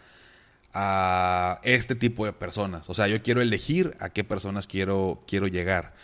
a 0.72 1.60
este 1.64 1.94
tipo 1.94 2.24
de 2.24 2.32
personas. 2.32 2.88
O 2.88 2.94
sea, 2.94 3.08
yo 3.08 3.22
quiero 3.22 3.40
elegir 3.40 3.96
a 4.00 4.10
qué 4.10 4.24
personas 4.24 4.66
quiero, 4.66 5.22
quiero 5.26 5.48
llegar 5.48 5.94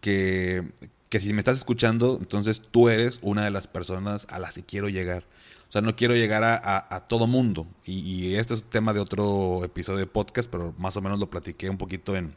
que, 0.00 0.64
que 1.08 1.20
si 1.20 1.32
me 1.32 1.40
estás 1.40 1.58
escuchando, 1.58 2.18
entonces 2.20 2.62
tú 2.70 2.88
eres 2.88 3.18
una 3.22 3.44
de 3.44 3.50
las 3.50 3.66
personas 3.66 4.26
a 4.30 4.38
las 4.38 4.54
que 4.54 4.64
quiero 4.64 4.88
llegar. 4.88 5.24
O 5.68 5.72
sea, 5.72 5.80
no 5.80 5.96
quiero 5.96 6.14
llegar 6.14 6.44
a, 6.44 7.06
todo 7.08 7.26
mundo. 7.26 7.66
Y, 7.84 8.34
este 8.34 8.54
es 8.54 8.62
tema 8.64 8.92
de 8.92 9.00
otro 9.00 9.64
episodio 9.64 9.98
de 9.98 10.06
podcast, 10.06 10.48
pero 10.50 10.74
más 10.78 10.96
o 10.96 11.02
menos 11.02 11.18
lo 11.18 11.28
platiqué 11.28 11.68
un 11.70 11.78
poquito 11.78 12.16
en, 12.16 12.34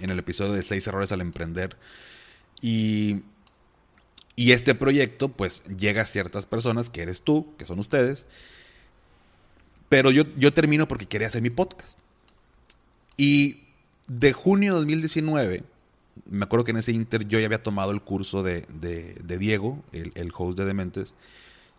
en 0.00 0.10
el 0.10 0.18
episodio 0.18 0.52
de 0.52 0.62
seis 0.62 0.86
errores 0.86 1.12
al 1.12 1.20
emprender. 1.20 1.76
Y, 2.62 3.20
y 4.36 4.52
este 4.52 4.74
proyecto, 4.74 5.28
pues, 5.28 5.62
llega 5.76 6.02
a 6.02 6.06
ciertas 6.06 6.46
personas, 6.46 6.88
que 6.88 7.02
eres 7.02 7.22
tú, 7.22 7.54
que 7.58 7.66
son 7.66 7.78
ustedes. 7.78 8.26
Pero 9.90 10.10
yo, 10.10 10.24
yo 10.36 10.54
termino 10.54 10.88
porque 10.88 11.06
quería 11.06 11.28
hacer 11.28 11.42
mi 11.42 11.50
podcast. 11.50 11.98
Y 13.16 13.64
de 14.08 14.32
junio 14.32 14.72
de 14.74 14.80
2019 14.80 15.64
me 16.30 16.44
acuerdo 16.44 16.64
que 16.64 16.70
en 16.70 16.78
ese 16.78 16.92
inter 16.92 17.26
yo 17.26 17.38
ya 17.38 17.46
había 17.46 17.62
tomado 17.62 17.90
el 17.90 18.00
curso 18.00 18.42
de, 18.42 18.62
de, 18.72 19.38
Diego, 19.38 19.82
el, 19.92 20.12
el, 20.14 20.32
host 20.36 20.58
de 20.58 20.64
Dementes. 20.64 21.14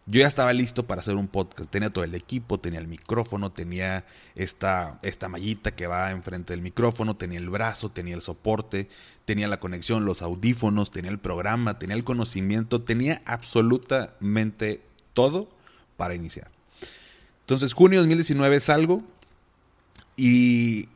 Yo 0.07 0.19
ya 0.19 0.27
estaba 0.27 0.53
listo 0.53 0.85
para 0.85 1.01
hacer 1.01 1.15
un 1.15 1.27
podcast. 1.27 1.69
Tenía 1.69 1.89
todo 1.89 2.03
el 2.03 2.13
equipo, 2.13 2.59
tenía 2.59 2.79
el 2.79 2.87
micrófono, 2.87 3.51
tenía 3.51 4.05
esta, 4.35 4.99
esta 5.01 5.29
mallita 5.29 5.71
que 5.71 5.87
va 5.87 6.11
enfrente 6.11 6.53
del 6.53 6.61
micrófono, 6.61 7.15
tenía 7.15 7.39
el 7.39 7.49
brazo, 7.49 7.89
tenía 7.89 8.13
el 8.13 8.21
soporte, 8.21 8.87
tenía 9.25 9.47
la 9.47 9.59
conexión, 9.59 10.05
los 10.05 10.21
audífonos, 10.21 10.91
tenía 10.91 11.09
el 11.09 11.17
programa, 11.17 11.79
tenía 11.79 11.95
el 11.95 12.03
conocimiento, 12.03 12.83
tenía 12.83 13.23
absolutamente 13.25 14.81
todo 15.13 15.49
para 15.97 16.13
iniciar. 16.13 16.51
Entonces, 17.41 17.73
junio 17.73 17.99
de 17.99 18.03
2019 18.03 18.59
salgo 18.59 19.01
y, 20.15 20.87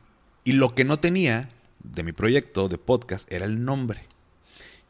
y 0.44 0.52
lo 0.52 0.74
que 0.74 0.84
no 0.84 1.00
tenía 1.00 1.48
de 1.82 2.02
mi 2.02 2.12
proyecto 2.12 2.68
de 2.68 2.78
podcast 2.78 3.30
era 3.32 3.44
el 3.44 3.64
nombre. 3.64 4.04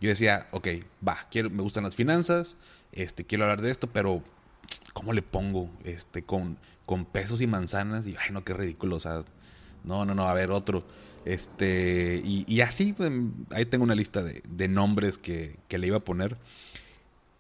Yo 0.01 0.09
decía, 0.09 0.49
ok, 0.51 0.69
va, 1.07 1.27
quiero, 1.31 1.51
me 1.51 1.63
gustan 1.63 1.85
las 1.85 1.97
finanzas, 1.97 2.57
este, 2.93 3.25
quiero 3.25 3.45
hablar 3.45 3.61
de 3.61 3.71
esto, 3.71 3.87
pero 3.87 4.23
¿cómo 4.95 5.13
le 5.13 5.23
pongo? 5.23 5.71
Este, 5.85 6.23
con, 6.23 6.59
con 6.87 7.05
pesos 7.05 7.41
y 7.41 7.47
manzanas, 7.47 8.07
y 8.07 8.17
ay, 8.19 8.33
no, 8.33 8.45
qué 8.45 8.55
ridículo, 8.55 8.97
o 8.97 9.01
sea, 9.01 9.25
no, 9.85 10.05
no, 10.05 10.15
no, 10.15 10.29
a 10.29 10.35
ver, 10.35 10.51
otro. 10.51 10.85
Este, 11.27 12.23
y, 12.25 12.61
así, 12.63 12.95
pues, 12.95 13.13
ahí 13.51 13.67
tengo 13.67 13.85
una 13.85 13.95
lista 13.95 14.23
de, 14.23 14.69
nombres 14.69 15.19
que, 15.19 15.59
que, 15.69 15.79
le 15.79 15.89
iba 15.89 15.99
a 15.99 16.05
poner. 16.05 16.39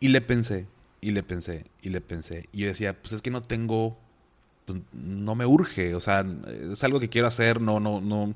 Y 0.00 0.08
le 0.08 0.20
pensé, 0.20 0.66
y 1.00 1.12
le 1.12 1.22
pensé, 1.22 1.64
y 1.82 1.88
le 1.88 2.00
pensé. 2.02 2.48
Y 2.52 2.60
yo 2.60 2.68
decía, 2.68 3.00
pues 3.00 3.12
es 3.14 3.22
que 3.22 3.30
no 3.30 3.42
tengo, 3.42 3.98
pues, 4.66 4.80
no 4.92 5.34
me 5.34 5.46
urge, 5.46 5.94
o 5.94 6.00
sea, 6.00 6.26
es 6.70 6.84
algo 6.84 7.00
que 7.00 7.08
quiero 7.08 7.26
hacer, 7.26 7.60
no, 7.60 7.80
no, 7.80 8.02
no 8.02 8.34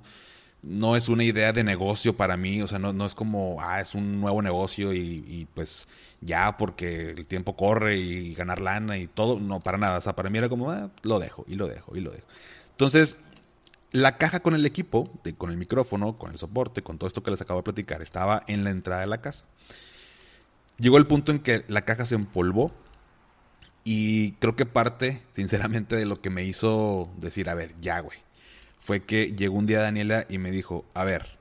no 0.66 0.96
es 0.96 1.08
una 1.08 1.24
idea 1.24 1.52
de 1.52 1.62
negocio 1.62 2.16
para 2.16 2.36
mí, 2.36 2.62
o 2.62 2.66
sea, 2.66 2.78
no, 2.78 2.92
no 2.92 3.04
es 3.04 3.14
como, 3.14 3.58
ah, 3.60 3.80
es 3.80 3.94
un 3.94 4.20
nuevo 4.20 4.40
negocio 4.40 4.92
y, 4.94 5.46
pues 5.54 5.86
ya 6.20 6.56
porque 6.56 7.10
el 7.10 7.26
tiempo 7.26 7.54
corre 7.54 7.96
y 7.98 8.34
ganar 8.34 8.60
lana 8.60 8.96
y 8.98 9.06
todo, 9.06 9.38
no, 9.38 9.60
para 9.60 9.78
nada, 9.78 9.98
o 9.98 10.00
sea, 10.00 10.14
para 10.16 10.30
mí 10.30 10.38
era 10.38 10.48
como, 10.48 10.70
ah, 10.70 10.90
lo 11.02 11.18
dejo 11.18 11.44
y 11.48 11.56
lo 11.56 11.66
dejo 11.66 11.96
y 11.96 12.00
lo 12.00 12.10
dejo. 12.10 12.26
Entonces, 12.70 13.16
la 13.92 14.16
caja 14.16 14.40
con 14.40 14.54
el 14.54 14.64
equipo, 14.64 15.08
con 15.36 15.50
el 15.50 15.56
micrófono, 15.56 16.16
con 16.18 16.32
el 16.32 16.38
soporte, 16.38 16.82
con 16.82 16.98
todo 16.98 17.08
esto 17.08 17.22
que 17.22 17.30
les 17.30 17.40
acabo 17.42 17.60
de 17.60 17.64
platicar, 17.64 18.02
estaba 18.02 18.42
en 18.46 18.64
la 18.64 18.70
entrada 18.70 19.02
de 19.02 19.06
la 19.06 19.20
casa. 19.20 19.44
Llegó 20.78 20.98
el 20.98 21.06
punto 21.06 21.30
en 21.30 21.40
que 21.40 21.64
la 21.68 21.82
caja 21.82 22.06
se 22.06 22.14
empolvó 22.14 22.72
y 23.84 24.32
creo 24.32 24.56
que 24.56 24.66
parte, 24.66 25.22
sinceramente, 25.30 25.94
de 25.94 26.06
lo 26.06 26.20
que 26.20 26.30
me 26.30 26.44
hizo 26.44 27.10
decir, 27.18 27.48
a 27.50 27.54
ver, 27.54 27.74
ya, 27.80 28.00
güey 28.00 28.23
fue 28.84 29.02
que 29.02 29.32
llegó 29.32 29.56
un 29.56 29.66
día 29.66 29.80
Daniela 29.80 30.26
y 30.28 30.36
me 30.36 30.50
dijo, 30.50 30.84
a 30.92 31.04
ver, 31.04 31.38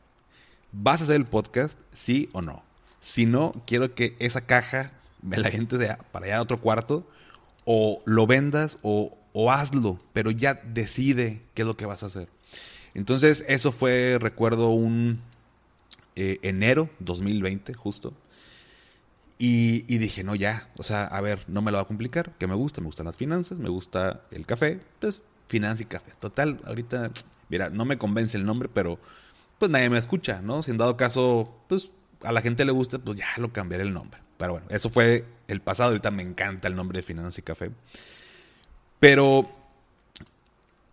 ¿vas 0.71 1.01
a 1.01 1.03
hacer 1.03 1.17
el 1.17 1.25
podcast? 1.25 1.77
Sí 1.91 2.29
o 2.31 2.41
no. 2.41 2.63
Si 3.01 3.25
no, 3.25 3.51
quiero 3.67 3.93
que 3.95 4.15
esa 4.19 4.41
caja 4.41 4.93
me 5.21 5.35
la 5.35 5.51
gente 5.51 5.77
sea 5.77 5.97
para 6.13 6.25
allá 6.25 6.38
a 6.38 6.41
otro 6.41 6.62
cuarto, 6.62 7.05
o 7.65 8.01
lo 8.05 8.27
vendas 8.27 8.77
o, 8.81 9.17
hazlo, 9.51 10.00
pero 10.13 10.31
ya 10.31 10.53
decide 10.53 11.41
qué 11.53 11.63
es 11.63 11.67
lo 11.67 11.75
que 11.75 11.85
vas 11.85 12.03
a 12.03 12.05
hacer. 12.05 12.29
Entonces, 12.93 13.43
eso 13.50 13.73
fue, 13.73 14.19
recuerdo, 14.21 14.69
un 14.69 15.19
eh, 16.15 16.39
enero 16.43 16.89
2020, 17.00 17.73
justo. 17.73 18.13
Y, 19.38 19.83
y, 19.93 19.97
dije, 19.97 20.23
no, 20.23 20.35
ya, 20.35 20.69
o 20.77 20.83
sea, 20.83 21.07
a 21.07 21.19
ver, 21.19 21.43
no 21.50 21.62
me 21.62 21.71
lo 21.71 21.77
va 21.77 21.83
a 21.83 21.88
complicar, 21.88 22.31
que 22.38 22.47
me 22.47 22.55
gusta, 22.55 22.79
me 22.79 22.85
gustan 22.85 23.05
las 23.07 23.17
finanzas, 23.17 23.59
me 23.59 23.67
gusta 23.67 24.21
el 24.31 24.45
café, 24.45 24.79
pues 25.01 25.21
finanzas 25.47 25.81
y 25.81 25.85
café. 25.85 26.13
Total, 26.21 26.62
ahorita 26.65 27.12
mira, 27.53 27.69
no 27.69 27.86
me 27.86 28.00
convence 28.00 28.36
el 28.36 28.45
nombre, 28.45 28.67
pero 28.67 28.98
pues 29.60 29.69
nadie 29.69 29.88
me 29.88 30.00
escucha, 30.00 30.41
¿no? 30.41 30.63
Si 30.63 30.72
en 30.72 30.77
dado 30.77 30.98
caso, 30.98 31.55
pues 31.69 31.91
a 32.24 32.31
la 32.31 32.41
gente 32.41 32.65
le 32.65 32.72
gusta, 32.72 32.98
pues 32.98 33.15
ya 33.15 33.27
lo 33.38 33.53
cambiaré 33.53 33.83
el 33.83 33.93
nombre. 33.93 34.19
Pero 34.39 34.53
bueno, 34.53 34.65
eso 34.72 34.89
fue 34.89 35.24
el 35.48 35.62
pasado, 35.62 35.89
ahorita 35.89 36.10
me 36.10 36.24
encanta 36.24 36.67
el 36.67 36.75
nombre 36.75 36.98
de 36.98 37.03
Finanzas 37.03 37.38
y 37.38 37.43
Café. 37.43 37.69
Pero 39.00 39.48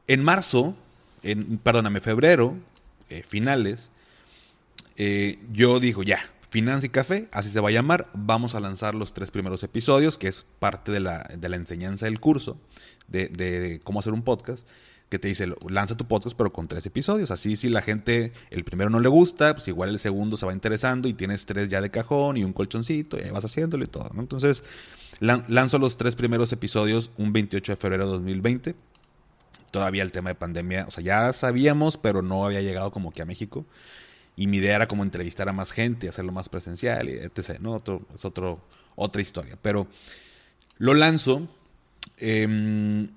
en 0.07 0.23
marzo, 0.23 0.77
en, 1.23 1.57
perdóname, 1.57 2.01
febrero, 2.01 2.55
eh, 3.09 3.23
finales, 3.27 3.91
eh, 4.99 5.39
yo 5.53 5.81
digo, 5.81 6.03
ya, 6.03 6.29
Finanzas 6.51 6.85
y 6.85 6.89
Café, 6.91 7.29
así 7.33 7.49
se 7.49 7.61
va 7.61 7.71
a 7.71 7.73
llamar. 7.73 8.11
Vamos 8.13 8.55
a 8.55 8.61
lanzar 8.61 8.95
los 8.95 9.15
tres 9.15 9.31
primeros 9.31 9.63
episodios, 9.63 10.19
que 10.19 10.29
es 10.29 10.45
parte 10.59 10.93
de 10.93 11.01
la, 11.01 11.23
de 11.39 11.49
la 11.49 11.57
enseñanza 11.57 12.05
del 12.05 12.21
curso 12.21 12.59
de, 13.09 13.81
cómo 13.83 14.01
hacer 14.01 14.13
un 14.13 14.23
podcast 14.23 14.67
que 15.11 15.19
te 15.19 15.27
dice, 15.27 15.53
lanza 15.69 15.97
tu 15.97 16.07
podcast 16.07 16.37
pero 16.37 16.53
con 16.53 16.69
tres 16.69 16.87
episodios. 16.87 17.33
Así 17.33 17.57
si 17.57 17.69
la 17.69 17.83
gente, 17.83 18.33
el 18.51 18.63
primero 18.63 18.91
no 18.91 19.01
le 19.01 19.09
gusta, 19.09 19.55
pues 19.55 19.67
igual 19.67 19.91
el 19.91 19.99
segundo 19.99 20.37
se 20.37 20.47
va 20.47 20.53
interesando 20.53 21.09
y 21.09 21.15
tienes 21.15 21.45
tres 21.47 21.69
ya 21.69 21.81
de 21.81 21.91
cajón 21.91 22.37
y 22.37 22.45
un 22.45 22.53
colchoncito 22.53 23.19
y 23.19 23.23
ahí 23.23 23.31
vas 23.31 23.45
haciéndolo 23.45 23.83
y 23.83 23.89
todo. 23.89 24.09
¿no? 24.15 24.21
Entonces, 24.21 24.63
lanzo 25.19 25.79
los 25.81 25.97
tres 25.97 26.15
primeros 26.15 26.53
episodios 26.53 27.11
un 27.19 27.33
28 27.33 27.73
de 27.73 27.77
febrero 27.77 28.07
de 28.07 28.13
2020. 28.13 28.75
Todavía 29.73 30.05
el 30.05 30.13
tema 30.13 30.31
de 30.31 30.37
pandemia, 30.37 30.85
o 30.87 30.93
sea, 30.93 31.03
ya 31.03 31.33
sabíamos, 31.33 31.97
pero 31.97 32.23
no 32.23 32.47
había 32.47 32.61
llegado 32.61 32.93
como 32.93 33.11
que 33.11 33.23
a 33.23 33.27
México. 33.27 33.67
Y 34.37 34.47
mi 34.47 34.59
idea 34.59 34.77
era 34.77 34.89
como 34.89 35.03
entrevistar 35.03 35.49
a 35.49 35.53
más 35.53 35.73
gente, 35.73 36.09
hacerlo 36.09 36.31
más 36.31 36.49
presencial, 36.49 37.09
y 37.09 37.15
etc. 37.15 37.59
¿no? 37.61 37.73
Otro, 37.73 38.03
es 38.15 38.25
otro, 38.25 38.61
otra 38.95 39.21
historia. 39.23 39.59
Pero 39.61 39.89
lo 40.79 40.95
lanzo. 40.95 41.49
Eh, 42.17 43.09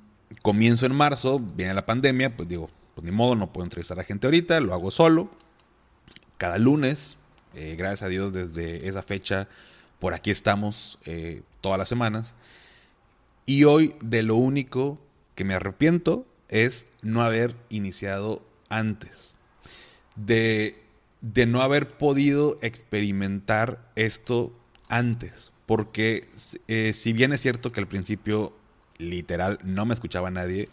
comienzo 0.42 0.86
en 0.86 0.96
marzo, 0.96 1.40
viene 1.40 1.74
la 1.74 1.86
pandemia, 1.86 2.36
pues 2.36 2.50
digo, 2.50 2.70
pues 2.96 3.06
ni 3.06 3.12
modo, 3.12 3.36
no 3.36 3.52
puedo 3.52 3.66
entrevistar 3.66 4.00
a 4.00 4.04
gente 4.04 4.28
ahorita, 4.28 4.60
lo 4.60 4.74
hago 4.74 4.92
solo, 4.92 5.30
cada 6.38 6.58
lunes, 6.58 7.18
eh, 7.54 7.76
gracias 7.78 8.04
a 8.04 8.08
Dios 8.08 8.34
desde 8.34 8.88
esa 8.88 9.04
fecha, 9.04 9.48
por 10.00 10.14
aquí 10.14 10.32
estamos 10.32 11.00
eh, 11.06 11.44
todas 11.62 11.78
las 11.78 11.88
semanas. 11.88 12.36
Y 13.46 13.64
hoy 13.64 13.96
de 14.02 14.24
lo 14.24 14.36
único 14.36 15.00
que 15.36 15.44
me 15.44 15.54
arrepiento 15.54 16.26
es 16.50 16.88
no 17.02 17.24
haber 17.24 17.56
iniciado 17.70 18.42
antes. 18.70 19.36
De, 20.16 20.82
de 21.22 21.46
no 21.46 21.62
haber 21.62 21.88
podido 21.88 22.58
experimentar 22.62 23.90
esto 23.96 24.54
antes. 24.90 25.52
Porque 25.66 26.28
eh, 26.68 26.92
si 26.94 27.14
bien 27.14 27.34
es 27.34 27.42
cierto 27.42 27.72
que 27.72 27.80
al 27.80 27.88
principio 27.88 28.54
literal, 28.98 29.60
no 29.64 29.86
me 29.86 29.94
escuchaba 29.94 30.32
nadie, 30.32 30.70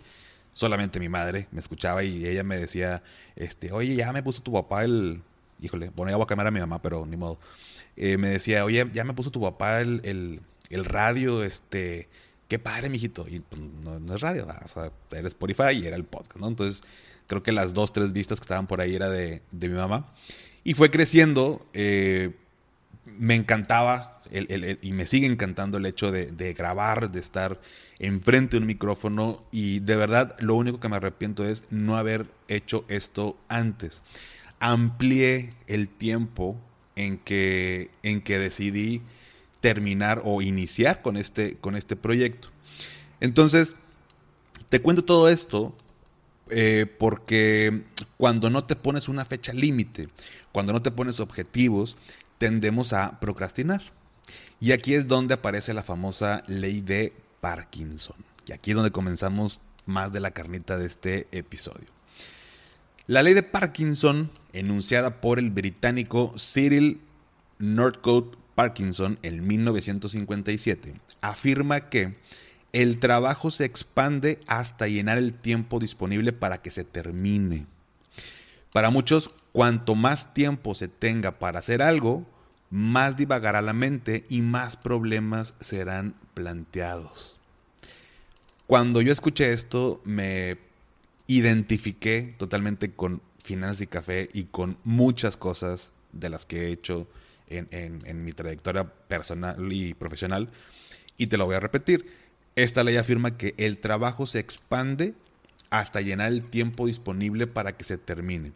solamente 0.52 1.00
mi 1.00 1.08
madre 1.08 1.48
me 1.52 1.60
escuchaba 1.60 2.04
y 2.04 2.26
ella 2.26 2.42
me 2.42 2.56
decía, 2.56 3.02
este, 3.36 3.72
oye, 3.72 3.94
ya 3.94 4.12
me 4.12 4.22
puso 4.22 4.42
tu 4.42 4.52
papá 4.52 4.84
el, 4.84 5.22
híjole, 5.60 5.90
bueno, 5.94 6.10
ya 6.10 6.16
voy 6.16 6.24
a 6.24 6.26
cambiar 6.26 6.48
a 6.48 6.50
mi 6.50 6.60
mamá, 6.60 6.82
pero 6.82 7.06
ni 7.06 7.16
modo. 7.16 7.38
Eh, 7.96 8.16
me 8.16 8.28
decía, 8.28 8.64
oye, 8.64 8.88
ya 8.92 9.04
me 9.04 9.14
puso 9.14 9.30
tu 9.30 9.40
papá 9.40 9.80
el, 9.80 10.40
el, 10.70 10.84
radio, 10.84 11.42
este, 11.42 12.08
qué 12.48 12.58
padre, 12.58 12.88
mijito. 12.88 13.26
Y 13.28 13.40
pues, 13.40 13.60
no, 13.60 14.14
es 14.14 14.20
radio, 14.20 14.46
o 14.46 14.68
sea, 14.68 14.92
era 15.10 15.28
Spotify 15.28 15.72
y 15.74 15.86
era 15.86 15.96
el 15.96 16.04
podcast, 16.04 16.36
¿no? 16.38 16.48
Entonces, 16.48 16.82
creo 17.26 17.42
que 17.42 17.52
las 17.52 17.74
dos, 17.74 17.92
tres 17.92 18.12
vistas 18.12 18.40
que 18.40 18.44
estaban 18.44 18.66
por 18.66 18.80
ahí 18.80 18.94
era 18.94 19.10
de, 19.10 19.42
de 19.50 19.68
mi 19.68 19.76
mamá. 19.76 20.06
Y 20.64 20.74
fue 20.74 20.90
creciendo, 20.90 21.66
eh, 21.72 22.34
me 23.04 23.34
encantaba 23.34 24.19
y 24.30 24.92
me 24.92 25.06
sigue 25.06 25.26
encantando 25.26 25.78
el 25.78 25.86
hecho 25.86 26.10
de, 26.10 26.54
grabar, 26.54 27.10
de 27.10 27.20
estar 27.20 27.60
enfrente 27.98 28.56
de 28.56 28.62
un 28.62 28.66
micrófono 28.66 29.44
y 29.50 29.80
de 29.80 29.96
verdad 29.96 30.36
lo 30.40 30.54
único 30.54 30.80
que 30.80 30.88
me 30.88 30.96
arrepiento 30.96 31.44
es 31.44 31.64
no 31.70 31.96
haber 31.96 32.26
hecho 32.48 32.84
esto 32.88 33.36
antes. 33.48 34.02
Amplié 34.58 35.50
el 35.66 35.88
tiempo 35.88 36.56
en 36.96 37.18
que, 37.18 37.90
en 38.02 38.20
que 38.20 38.38
decidí 38.38 39.02
terminar 39.60 40.22
o 40.24 40.42
iniciar 40.42 41.02
con 41.02 41.16
este, 41.16 41.56
con 41.56 41.76
este 41.76 41.96
proyecto. 41.96 42.48
Entonces, 43.20 43.76
te 44.68 44.80
cuento 44.80 45.04
todo 45.04 45.28
esto 45.28 45.74
eh, 46.50 46.86
porque 46.98 47.84
cuando 48.16 48.50
no 48.50 48.64
te 48.64 48.76
pones 48.76 49.08
una 49.08 49.24
fecha 49.24 49.52
límite, 49.52 50.08
cuando 50.52 50.72
no 50.72 50.82
te 50.82 50.90
pones 50.90 51.20
objetivos, 51.20 51.96
tendemos 52.38 52.92
a 52.92 53.20
procrastinar. 53.20 53.82
Y 54.60 54.72
aquí 54.72 54.94
es 54.94 55.08
donde 55.08 55.34
aparece 55.34 55.72
la 55.74 55.82
famosa 55.82 56.44
ley 56.46 56.80
de 56.82 57.14
Parkinson. 57.40 58.16
Y 58.46 58.52
aquí 58.52 58.72
es 58.72 58.76
donde 58.76 58.90
comenzamos 58.90 59.60
más 59.86 60.12
de 60.12 60.20
la 60.20 60.32
carnita 60.32 60.76
de 60.76 60.86
este 60.86 61.28
episodio. 61.32 61.88
La 63.06 63.22
ley 63.22 63.34
de 63.34 63.42
Parkinson, 63.42 64.30
enunciada 64.52 65.20
por 65.20 65.38
el 65.38 65.50
británico 65.50 66.34
Cyril 66.36 67.00
Northcote 67.58 68.38
Parkinson 68.54 69.18
en 69.22 69.46
1957 69.46 70.94
afirma 71.22 71.88
que 71.88 72.14
el 72.72 72.98
trabajo 72.98 73.50
se 73.50 73.64
expande 73.64 74.38
hasta 74.46 74.86
llenar 74.86 75.18
el 75.18 75.32
tiempo 75.32 75.78
disponible 75.78 76.32
para 76.32 76.60
que 76.60 76.70
se 76.70 76.84
termine. 76.84 77.66
Para 78.72 78.90
muchos, 78.90 79.30
cuanto 79.52 79.94
más 79.94 80.34
tiempo 80.34 80.74
se 80.74 80.88
tenga 80.88 81.38
para 81.38 81.58
hacer 81.58 81.82
algo, 81.82 82.26
más 82.70 83.16
divagará 83.16 83.62
la 83.62 83.72
mente 83.72 84.24
y 84.28 84.42
más 84.42 84.76
problemas 84.76 85.54
serán 85.60 86.14
planteados. 86.34 87.38
Cuando 88.66 89.02
yo 89.02 89.12
escuché 89.12 89.52
esto, 89.52 90.00
me 90.04 90.58
identifiqué 91.26 92.34
totalmente 92.38 92.92
con 92.92 93.20
Finanzas 93.42 93.82
y 93.82 93.86
Café 93.88 94.28
y 94.32 94.44
con 94.44 94.78
muchas 94.84 95.36
cosas 95.36 95.92
de 96.12 96.30
las 96.30 96.46
que 96.46 96.66
he 96.66 96.72
hecho 96.72 97.08
en, 97.48 98.24
mi 98.24 98.32
trayectoria 98.32 98.84
personal 98.84 99.72
y 99.72 99.94
profesional. 99.94 100.50
Y 101.16 101.26
te 101.26 101.36
lo 101.36 101.46
voy 101.46 101.56
a 101.56 101.60
repetir. 101.60 102.06
Esta 102.54 102.84
ley 102.84 102.96
afirma 102.96 103.36
que 103.36 103.54
el 103.58 103.78
trabajo 103.78 104.26
se 104.26 104.38
expande 104.38 105.14
hasta 105.70 106.00
llenar 106.00 106.32
el 106.32 106.44
tiempo 106.44 106.86
disponible 106.86 107.46
para 107.46 107.76
que 107.76 107.84
se 107.84 107.98
termine. 107.98 108.52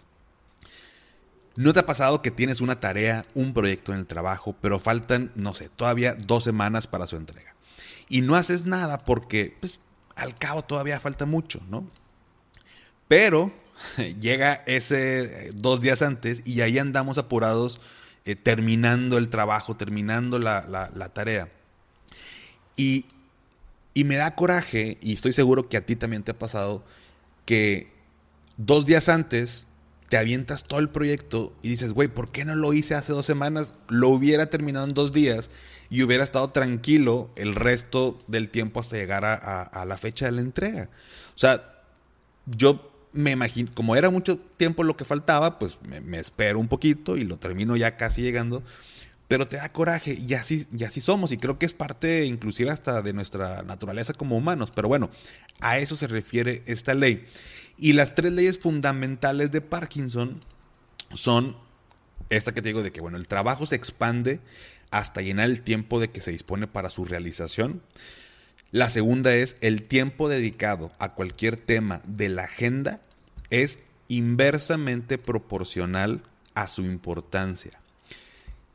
¿No 1.57 1.73
te 1.73 1.81
ha 1.81 1.87
pasado 1.87 2.21
que 2.21 2.31
tienes 2.31 2.61
una 2.61 2.81
tarea, 2.81 3.25
un 3.35 3.55
proyecto 3.55 3.93
en 3.93 4.01
el 4.01 4.07
trabajo, 4.07 4.57
pero 4.61 4.81
faltan, 4.81 5.31
no 5.37 5.55
sé, 5.55 5.69
todavía 5.69 6.15
dos 6.15 6.45
semanas 6.45 6.87
para 6.87 7.07
su 7.07 7.17
entrega? 7.17 7.55
Y 8.09 8.23
no 8.23 8.35
haces 8.35 8.65
nada 8.65 8.99
porque, 8.99 9.57
pues, 9.61 9.81
al 10.17 10.35
cabo 10.37 10.63
todavía 10.63 10.99
falta 10.99 11.27
mucho, 11.27 11.61
¿no? 11.71 11.89
Pero 13.07 13.53
llega 14.21 14.63
ese 14.67 15.49
eh, 15.49 15.53
dos 15.55 15.81
días 15.81 16.03
antes 16.03 16.43
y 16.45 16.61
ahí 16.61 16.79
andamos 16.79 17.19
apurados 17.19 17.81
eh, 18.25 18.35
terminando 18.35 19.19
el 19.19 19.29
trabajo, 19.29 19.77
terminando 19.77 20.39
la, 20.39 20.67
la, 20.67 21.09
tarea. 21.11 21.51
Y, 22.77 23.07
y 23.93 24.05
me 24.05 24.17
da 24.17 24.35
coraje, 24.35 24.99
y 25.01 25.13
estoy 25.13 25.33
seguro 25.33 25.69
que 25.69 25.77
a 25.77 25.87
ti 25.87 25.95
también 25.95 26.23
te 26.23 26.33
ha 26.33 26.39
pasado, 26.39 26.85
que 27.45 27.93
dos 28.57 28.87
días 28.87 29.09
antes 29.09 29.67
te 30.15 30.19
avientas 30.19 30.63
todo 30.63 30.79
el 30.79 30.91
proyecto 30.91 31.53
y 31.61 31.71
dices, 31.71 31.93
güey, 31.93 32.07
¿por 32.07 32.31
qué 32.31 32.45
no 32.45 32.55
lo 32.55 32.73
hice 32.73 32.95
hace 32.95 33.13
dos 33.13 33.27
semanas? 33.27 33.75
Lo 33.89 34.11
hubiera 34.11 34.49
terminado 34.49 34.87
en 34.87 34.95
dos 34.95 35.13
días 35.13 35.51
y 35.91 36.05
hubiera 36.05 36.23
estado 36.23 36.51
tranquilo 36.51 37.33
el 37.35 37.57
resto 37.57 38.17
del 38.29 38.49
tiempo 38.49 38.79
hasta 38.79 38.97
llegar 38.97 39.25
a, 39.25 39.85
la 39.85 39.97
fecha 39.97 40.27
de 40.27 40.31
la 40.31 40.41
entrega. 40.41 40.89
O 41.35 41.39
sea, 41.39 41.83
yo 42.47 42.93
me 43.13 43.33
imagino, 43.33 43.73
como 43.75 43.97
era 43.97 44.09
mucho 44.09 44.39
tiempo 44.57 44.85
lo 44.85 44.97
que 44.97 45.05
faltaba, 45.05 45.59
pues 45.59 45.81
me, 45.83 46.21
espero 46.21 46.61
un 46.61 46.69
poquito 46.69 47.17
y 47.17 47.25
lo 47.25 47.39
termino 47.39 47.77
ya 47.77 47.97
casi 47.97 48.23
llegando. 48.23 48.63
Pero 49.27 49.49
te 49.49 49.57
da 49.57 49.73
coraje 49.73 50.15
y 50.15 50.35
así, 50.35 50.69
y 50.71 50.85
así 50.85 51.01
somos 51.01 51.33
y 51.33 51.39
creo 51.39 51.59
que 51.59 51.67
es 51.67 51.75
parte 51.75 52.25
inclusive 52.25 52.71
hasta 52.71 53.03
de 53.03 53.15
nuestra 53.15 53.65
naturaleza 53.65 54.13
como 54.13 54.37
humanos. 54.37 54.71
Pero 54.73 54.87
bueno, 54.87 55.11
a 55.61 55.79
eso 55.79 55.97
se 55.97 56.07
refiere 56.07 56.63
esta 56.67 56.95
ley. 56.95 57.27
Y 57.79 57.93
las 57.93 58.15
tres 58.15 58.33
leyes 58.33 58.59
fundamentales 58.59 59.51
de 59.51 59.61
Parkinson 59.61 60.41
son 61.13 61.57
esta 62.31 62.53
que 62.53 62.63
te 62.63 62.69
digo 62.69 62.83
de 62.83 62.93
que 62.93 63.01
bueno, 63.01 63.17
el 63.17 63.29
trabajo 63.29 63.67
se 63.67 63.77
expande 63.77 64.41
hasta 64.91 65.23
llenar 65.23 65.51
el 65.51 65.63
tiempo 65.63 66.01
de 66.01 66.11
que 66.11 66.21
se 66.21 66.31
dispone 66.31 66.67
para 66.67 66.91
su 66.91 67.05
realización. 67.05 67.83
La 68.71 68.91
segunda 68.91 69.35
es 69.35 69.57
el 69.61 69.83
tiempo 69.83 70.29
dedicado 70.29 70.93
a 70.99 71.15
cualquier 71.15 71.57
tema 71.57 72.01
de 72.07 72.29
la 72.29 72.45
agenda 72.45 73.01
es 73.51 73.79
inversamente 74.09 75.19
proporcional 75.19 76.23
a 76.55 76.69
su 76.69 76.83
importancia. 76.83 77.81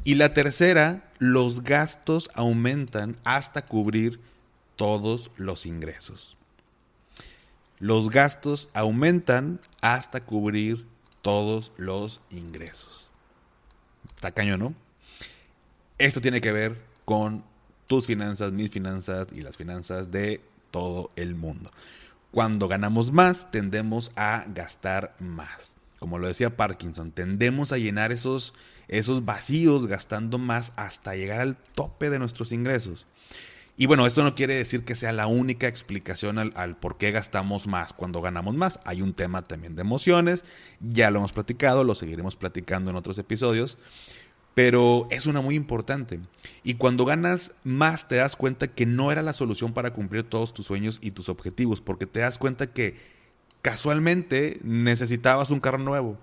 Y 0.04 0.16
la 0.16 0.34
tercera, 0.34 1.12
los 1.18 1.64
gastos 1.64 2.30
aumentan 2.34 3.18
hasta 3.26 3.66
cubrir 3.66 4.20
todos 4.76 5.32
los 5.36 5.66
ingresos. 5.66 6.38
Los 7.80 8.10
gastos 8.10 8.70
aumentan 8.74 9.62
hasta 9.82 10.26
cubrir 10.26 10.86
todos 11.22 11.72
los 11.78 12.22
ingresos. 12.30 13.10
Está 14.16 14.32
caño, 14.32 14.58
¿no? 14.58 14.74
Esto 15.98 16.22
tiene 16.22 16.42
que 16.42 16.52
ver 16.52 16.82
con 17.06 17.44
tus 17.88 18.06
finanzas, 18.06 18.52
mis 18.52 18.70
finanzas 18.70 19.28
y 19.34 19.42
las 19.42 19.58
finanzas 19.58 20.12
de 20.12 20.42
todo 20.72 21.12
el 21.16 21.36
mundo. 21.36 21.72
Cuando 22.32 22.68
ganamos 22.68 23.12
más, 23.12 23.50
tendemos 23.50 24.12
a 24.16 24.46
gastar 24.54 25.16
más. 25.20 25.76
Como 26.00 26.20
lo 26.20 26.28
decía 26.28 26.56
Parkinson, 26.56 27.12
tendemos 27.12 27.72
a 27.72 27.78
llenar 27.78 28.12
esos, 28.12 28.54
esos 28.88 29.26
vacíos 29.26 29.88
gastando 29.88 30.38
más 30.38 30.72
hasta 30.76 31.16
llegar 31.16 31.42
al 31.42 31.58
tope 31.58 32.10
de 32.10 32.20
nuestros 32.20 32.52
ingresos. 32.52 33.08
Y 33.80 33.86
bueno, 33.86 34.06
esto 34.06 34.26
no 34.26 34.36
quiere 34.36 34.56
decir 34.56 34.84
que 34.84 34.94
sea 34.94 35.14
la 35.14 35.28
única 35.28 35.66
explicación 35.66 36.38
al, 36.38 36.76
por 36.76 36.98
qué 36.98 37.12
gastamos 37.12 37.66
más 37.66 37.94
cuando 37.94 38.20
ganamos 38.20 38.54
más. 38.54 38.82
Hay 38.84 39.02
un 39.02 39.14
tema 39.14 39.44
también 39.44 39.78
de 39.78 39.84
emociones, 39.84 40.44
ya 40.82 41.10
lo 41.12 41.20
hemos 41.20 41.32
platicado, 41.32 41.86
lo 41.86 41.96
seguiremos 41.96 42.36
platicando 42.36 42.92
en 42.92 42.98
otros 42.98 43.18
episodios 43.18 43.78
pero 44.54 45.08
es 45.10 45.26
una 45.26 45.40
muy 45.40 45.56
importante. 45.56 46.20
Y 46.64 46.74
cuando 46.74 47.06
ganas 47.06 47.54
más 47.64 48.10
te 48.10 48.16
das 48.18 48.36
cuenta 48.36 48.68
que 48.68 48.86
no 48.86 49.14
era 49.14 49.22
la 49.22 49.32
solución 49.32 49.74
para 49.74 49.94
cumplir 49.94 50.26
todos 50.26 50.54
tus 50.54 50.66
sueños 50.66 51.00
y 51.02 51.12
tus 51.12 51.30
objetivos, 51.30 51.80
porque 51.80 52.06
te 52.06 52.20
das 52.20 52.38
cuenta 52.38 52.74
que 52.74 52.98
casualmente 53.62 54.60
necesitabas 54.62 55.52
un 55.52 55.62
carro 55.62 55.78
nuevo, 55.78 56.18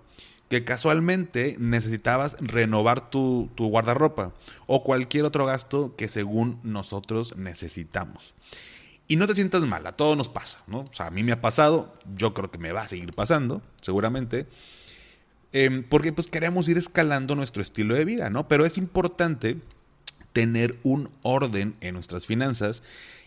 que 0.48 0.64
casualmente 0.64 1.56
necesitabas 1.58 2.36
renovar 2.40 3.10
tu, 3.10 3.50
tu 3.54 3.68
guardarropa 3.68 4.32
o 4.66 4.84
cualquier 4.84 5.24
otro 5.24 5.44
gasto 5.46 5.94
que 5.96 6.08
según 6.08 6.60
nosotros 6.62 7.36
necesitamos. 7.36 8.34
Y 9.08 9.16
no 9.16 9.26
te 9.26 9.34
sientas 9.34 9.62
mal, 9.62 9.86
a 9.86 9.92
todos 9.92 10.16
nos 10.16 10.28
pasa, 10.28 10.62
¿no? 10.66 10.80
O 10.80 10.90
sea, 10.92 11.06
a 11.06 11.10
mí 11.10 11.22
me 11.22 11.32
ha 11.32 11.40
pasado, 11.40 11.94
yo 12.16 12.34
creo 12.34 12.50
que 12.50 12.58
me 12.58 12.72
va 12.72 12.82
a 12.82 12.88
seguir 12.88 13.12
pasando, 13.12 13.62
seguramente. 13.80 14.46
Em, 15.52 15.84
porque 15.84 16.12
pues 16.12 16.26
queremos 16.26 16.68
ir 16.68 16.76
escalando 16.76 17.34
nuestro 17.34 17.62
estilo 17.62 17.94
de 17.94 18.04
vida, 18.04 18.30
¿no? 18.30 18.48
Pero 18.48 18.66
es 18.66 18.76
importante 18.76 19.58
tener 20.32 20.78
un 20.82 21.10
orden 21.22 21.76
en 21.80 21.94
nuestras 21.94 22.26
finanzas 22.26 22.82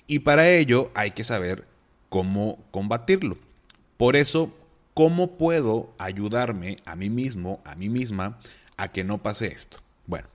y 0.05 0.19
para 0.19 0.49
ello 0.49 0.91
hay 0.95 1.11
que 1.11 1.23
saber 1.23 1.65
cómo 2.09 2.63
combatirlo. 2.71 3.37
Por 3.97 4.15
eso, 4.15 4.53
¿cómo 4.99 5.37
puedo 5.37 5.93
ayudarme 5.97 6.75
a 6.83 6.97
mí 6.97 7.09
mismo, 7.09 7.61
a 7.63 7.73
mí 7.75 7.87
misma, 7.87 8.37
a 8.75 8.91
que 8.91 9.05
no 9.05 9.19
pase 9.23 9.47
esto? 9.47 9.77
Bueno, 10.07 10.27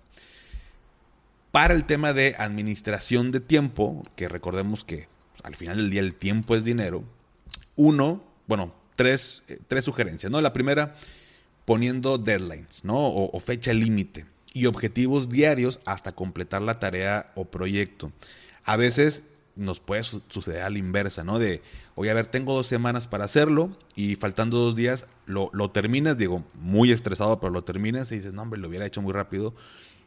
para 1.50 1.74
el 1.74 1.85
tema 1.85 2.14
de 2.14 2.35
administración 2.38 3.31
de 3.31 3.40
tiempo, 3.40 4.03
que 4.16 4.27
recordemos 4.27 4.83
que 4.83 5.07
al 5.42 5.55
final 5.55 5.77
del 5.77 5.90
día 5.90 6.00
el 6.00 6.14
tiempo 6.14 6.57
es 6.57 6.64
dinero, 6.64 7.05
uno, 7.77 8.24
bueno, 8.46 8.72
tres, 8.96 9.42
eh, 9.48 9.59
tres 9.68 9.85
sugerencias, 9.85 10.33
¿no? 10.33 10.40
La 10.40 10.55
primera, 10.55 10.94
poniendo 11.66 12.16
deadlines, 12.16 12.85
¿no? 12.85 12.96
O, 12.96 13.38
fecha 13.40 13.74
límite 13.74 14.24
y 14.55 14.64
objetivos 14.64 15.29
diarios 15.29 15.79
hasta 15.85 16.12
completar 16.12 16.62
la 16.62 16.79
tarea 16.79 17.33
o 17.35 17.44
proyecto. 17.44 18.12
A 18.64 18.79
veces 18.79 19.24
nos 19.56 19.80
puede 19.80 20.02
suceder 20.02 20.62
a 20.62 20.70
la 20.70 20.78
inversa, 20.78 21.24
¿no? 21.24 21.38
De, 21.38 21.62
oye, 21.94 22.10
a 22.10 22.14
ver, 22.14 22.26
tengo 22.26 22.54
dos 22.54 22.66
semanas 22.66 23.06
para 23.06 23.24
hacerlo 23.24 23.70
y 23.94 24.16
faltando 24.16 24.58
dos 24.58 24.74
días 24.74 25.06
lo, 25.26 25.50
lo 25.52 25.70
terminas, 25.70 26.18
digo, 26.18 26.44
muy 26.54 26.90
estresado, 26.90 27.40
pero 27.40 27.52
lo 27.52 27.62
terminas 27.62 28.10
y 28.12 28.16
dices, 28.16 28.32
no, 28.32 28.42
hombre, 28.42 28.60
lo 28.60 28.68
hubiera 28.68 28.86
hecho 28.86 29.02
muy 29.02 29.12
rápido. 29.12 29.54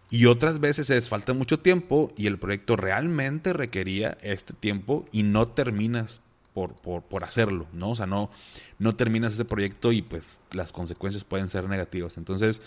Y 0.09 0.25
otras 0.25 0.59
veces 0.59 0.89
es 0.89 1.09
falta 1.09 1.33
mucho 1.33 1.59
tiempo 1.59 2.09
y 2.15 2.27
el 2.27 2.39
proyecto 2.39 2.75
realmente 2.75 3.51
requería 3.53 4.17
este 4.21 4.53
tiempo 4.53 5.05
y 5.11 5.23
no 5.23 5.47
terminas 5.49 6.21
por, 6.53 7.23
hacerlo, 7.23 7.67
¿no? 7.71 7.91
O 7.91 7.95
sea, 7.95 8.07
no, 8.07 8.31
no 8.79 8.95
terminas 8.95 9.33
ese 9.33 9.45
proyecto 9.45 9.91
y 9.91 10.01
pues 10.01 10.37
las 10.51 10.71
consecuencias 10.71 11.23
pueden 11.23 11.49
ser 11.49 11.69
negativas. 11.69 12.17
Entonces, 12.17 12.63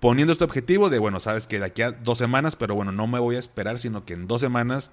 poniendo 0.00 0.32
este 0.32 0.44
objetivo 0.44 0.90
de, 0.90 0.98
bueno, 0.98 1.18
sabes 1.20 1.46
que 1.46 1.58
de 1.58 1.64
aquí 1.64 1.82
a 1.82 1.92
dos 1.92 2.18
semanas, 2.18 2.56
pero 2.56 2.74
bueno, 2.74 2.92
no 2.92 3.06
me 3.06 3.20
voy 3.20 3.36
a 3.36 3.38
esperar, 3.38 3.78
sino 3.78 4.04
que 4.04 4.12
en 4.12 4.26
dos 4.26 4.42
semanas, 4.42 4.90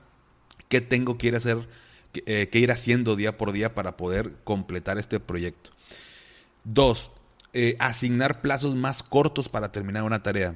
¿qué 0.70 0.82
tengo 0.82 1.18
que 1.18 1.28
ir 1.28 1.36
a 1.36 1.38
hacer, 1.38 1.68
que, 2.12 2.24
eh, 2.26 2.50
ir 2.54 2.72
haciendo 2.72 3.16
día 3.16 3.38
por 3.38 3.52
día 3.52 3.74
para 3.74 3.98
poder 3.98 4.34
completar 4.44 4.98
este 4.98 5.20
proyecto? 5.20 5.72
Dos, 6.64 7.12
eh, 7.54 7.76
asignar 7.80 8.42
plazos 8.42 8.76
más 8.76 9.04
cortos 9.04 9.50
para 9.50 9.72
terminar 9.72 10.04
una 10.04 10.24
tarea. 10.24 10.56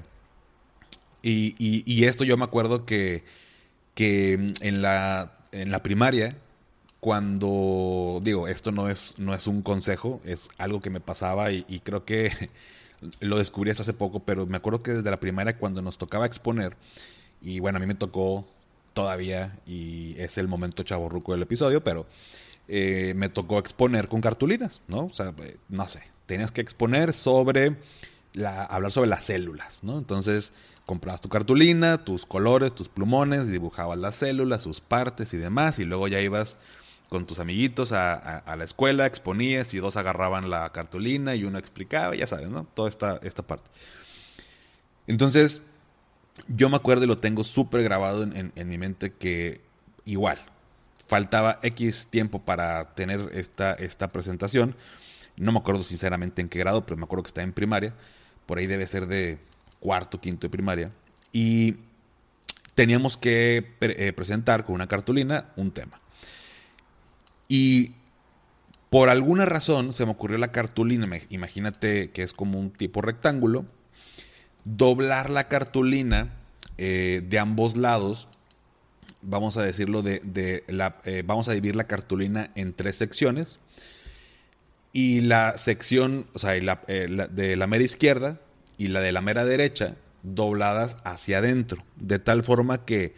Y, 1.22 1.56
y, 1.58 2.06
esto 2.06 2.24
yo 2.24 2.38
me 2.38 2.44
acuerdo 2.44 2.86
que, 2.86 3.24
que 3.96 4.34
en, 4.62 4.82
la, 4.84 5.40
en 5.52 5.72
la 5.72 5.82
primaria 5.82 6.38
cuando 7.06 8.20
digo, 8.24 8.48
esto 8.48 8.72
no 8.72 8.90
es, 8.90 9.14
no 9.20 9.36
es 9.36 9.46
un 9.46 9.62
consejo, 9.62 10.22
es 10.26 10.50
algo 10.58 10.82
que 10.82 10.90
me 10.90 11.00
pasaba 11.00 11.52
y, 11.52 11.64
creo 11.84 12.04
que 12.04 12.50
lo 13.20 13.38
descubrí 13.38 13.70
hace 13.70 13.94
poco, 13.94 14.22
pero 14.22 14.48
me 14.48 14.58
acuerdo 14.58 14.82
que 14.82 14.92
desde 14.92 15.12
la 15.12 15.20
primera 15.20 15.56
cuando 15.60 15.84
nos 15.84 16.00
tocaba 16.00 16.26
exponer, 16.26 16.76
y 17.44 17.60
bueno, 17.60 17.78
a 17.78 17.80
mí 17.80 17.86
me 17.86 17.94
tocó 17.94 18.48
todavía, 18.96 19.60
y 19.68 20.16
es 20.18 20.40
el 20.40 20.48
momento 20.48 20.82
chaborruco 20.82 21.34
del 21.34 21.42
episodio, 21.42 21.84
pero 21.84 22.08
eh, 22.70 23.14
me 23.16 23.28
tocó 23.28 23.60
exponer 23.60 24.08
con 24.08 24.22
cartulinas, 24.22 24.82
¿no? 24.88 25.06
O 25.06 25.14
sea, 25.14 25.34
eh, 25.44 25.58
no 25.68 25.86
sé, 25.88 26.02
tenías 26.26 26.52
que 26.52 26.62
exponer 26.62 27.12
sobre 27.14 27.76
hablar 28.70 28.92
sobre 28.92 29.10
las 29.10 29.26
células, 29.26 29.84
¿no? 29.84 29.98
Entonces, 29.98 30.54
comprabas 30.86 31.20
tu 31.20 31.28
cartulina, 31.28 32.06
tus 32.06 32.26
colores, 32.26 32.74
tus 32.74 32.88
plumones, 32.88 33.48
dibujabas 33.48 33.98
las 33.98 34.16
células, 34.16 34.64
sus 34.64 34.80
partes 34.80 35.34
y 35.34 35.38
demás, 35.38 35.78
y 35.78 35.84
luego 35.86 36.08
ya 36.08 36.22
ibas 36.22 36.58
con 37.10 37.26
tus 37.26 37.40
amiguitos 37.40 37.92
a, 37.92 38.44
la 38.58 38.64
escuela, 38.64 39.06
exponías 39.06 39.74
y 39.74 39.78
dos 39.78 39.98
agarraban 39.98 40.50
la 40.50 40.72
cartulina 40.72 41.36
y 41.36 41.44
uno 41.44 41.60
explicaba, 41.60 42.16
ya 42.16 42.28
sabes, 42.28 42.48
¿no? 42.48 42.66
Toda 42.74 42.88
esta, 42.88 43.20
esta 43.24 43.44
parte. 43.44 43.70
Entonces, 45.06 45.62
yo 46.48 46.70
me 46.70 46.76
acuerdo 46.76 47.06
y 47.06 47.08
lo 47.08 47.20
tengo 47.20 47.44
súper 47.44 47.84
grabado 47.84 48.24
en, 48.24 48.70
mi 48.70 48.78
mente 48.78 49.14
que 49.14 49.62
igual, 50.06 50.40
faltaba 51.08 51.60
X 51.64 52.08
tiempo 52.10 52.40
para 52.40 52.96
tener 52.96 53.30
esta, 53.34 53.74
esta 53.74 54.12
presentación. 54.12 54.76
No 55.38 55.52
me 55.52 55.60
acuerdo 55.60 55.84
sinceramente 55.84 56.42
en 56.42 56.50
qué 56.50 56.60
grado, 56.60 56.86
pero 56.86 56.98
me 56.98 57.04
acuerdo 57.04 57.24
que 57.24 57.30
estaba 57.30 57.44
en 57.44 57.54
primaria. 57.54 57.94
Por 58.46 58.58
ahí 58.58 58.68
debe 58.68 58.88
ser 58.88 59.08
de 59.08 59.40
cuarto, 59.80 60.20
quinto 60.20 60.48
de 60.48 60.52
primaria. 60.52 60.92
Y 61.32 61.78
teníamos 62.76 63.18
que 63.18 63.74
eh, 63.82 64.14
presentar 64.14 64.66
con 64.66 64.76
una 64.76 64.88
cartulina 64.88 65.52
un 65.56 65.72
tema. 65.72 66.00
Y 67.48 67.94
por 68.90 69.10
alguna 69.10 69.46
razón 69.46 69.94
se 69.94 70.06
me 70.06 70.12
ocurrió 70.12 70.38
la 70.38 70.52
cartulina, 70.52 71.08
imagínate 71.30 72.12
que 72.12 72.24
es 72.24 72.34
como 72.34 72.60
un 72.60 72.72
tipo 72.72 73.02
rectángulo, 73.02 73.66
doblar 74.66 75.30
la 75.30 75.48
cartulina 75.48 76.34
eh, 76.78 77.22
de 77.26 77.40
ambos 77.40 77.78
lados, 77.78 78.28
vamos 79.22 79.56
a 79.56 79.64
decirlo, 79.64 80.02
de, 80.02 80.64
la, 80.68 80.98
eh, 81.06 81.24
vamos 81.26 81.48
a 81.48 81.54
dividir 81.54 81.76
la 81.76 81.86
cartulina 81.86 82.52
en 82.56 82.74
tres 82.74 82.98
secciones. 82.98 83.60
Y 84.92 85.22
la 85.22 85.58
sección, 85.58 86.26
o 86.34 86.40
sea, 86.40 86.56
eh, 86.56 87.28
de 87.32 87.56
la 87.56 87.68
mera 87.68 87.84
izquierda 87.84 88.40
y 88.78 88.88
la 88.88 89.02
de 89.02 89.12
la 89.12 89.22
mera 89.22 89.46
derecha, 89.46 89.96
dobladas 90.24 90.98
hacia 91.04 91.40
adentro. 91.40 91.84
De 91.98 92.18
tal 92.18 92.44
forma 92.44 92.86
que, 92.86 93.14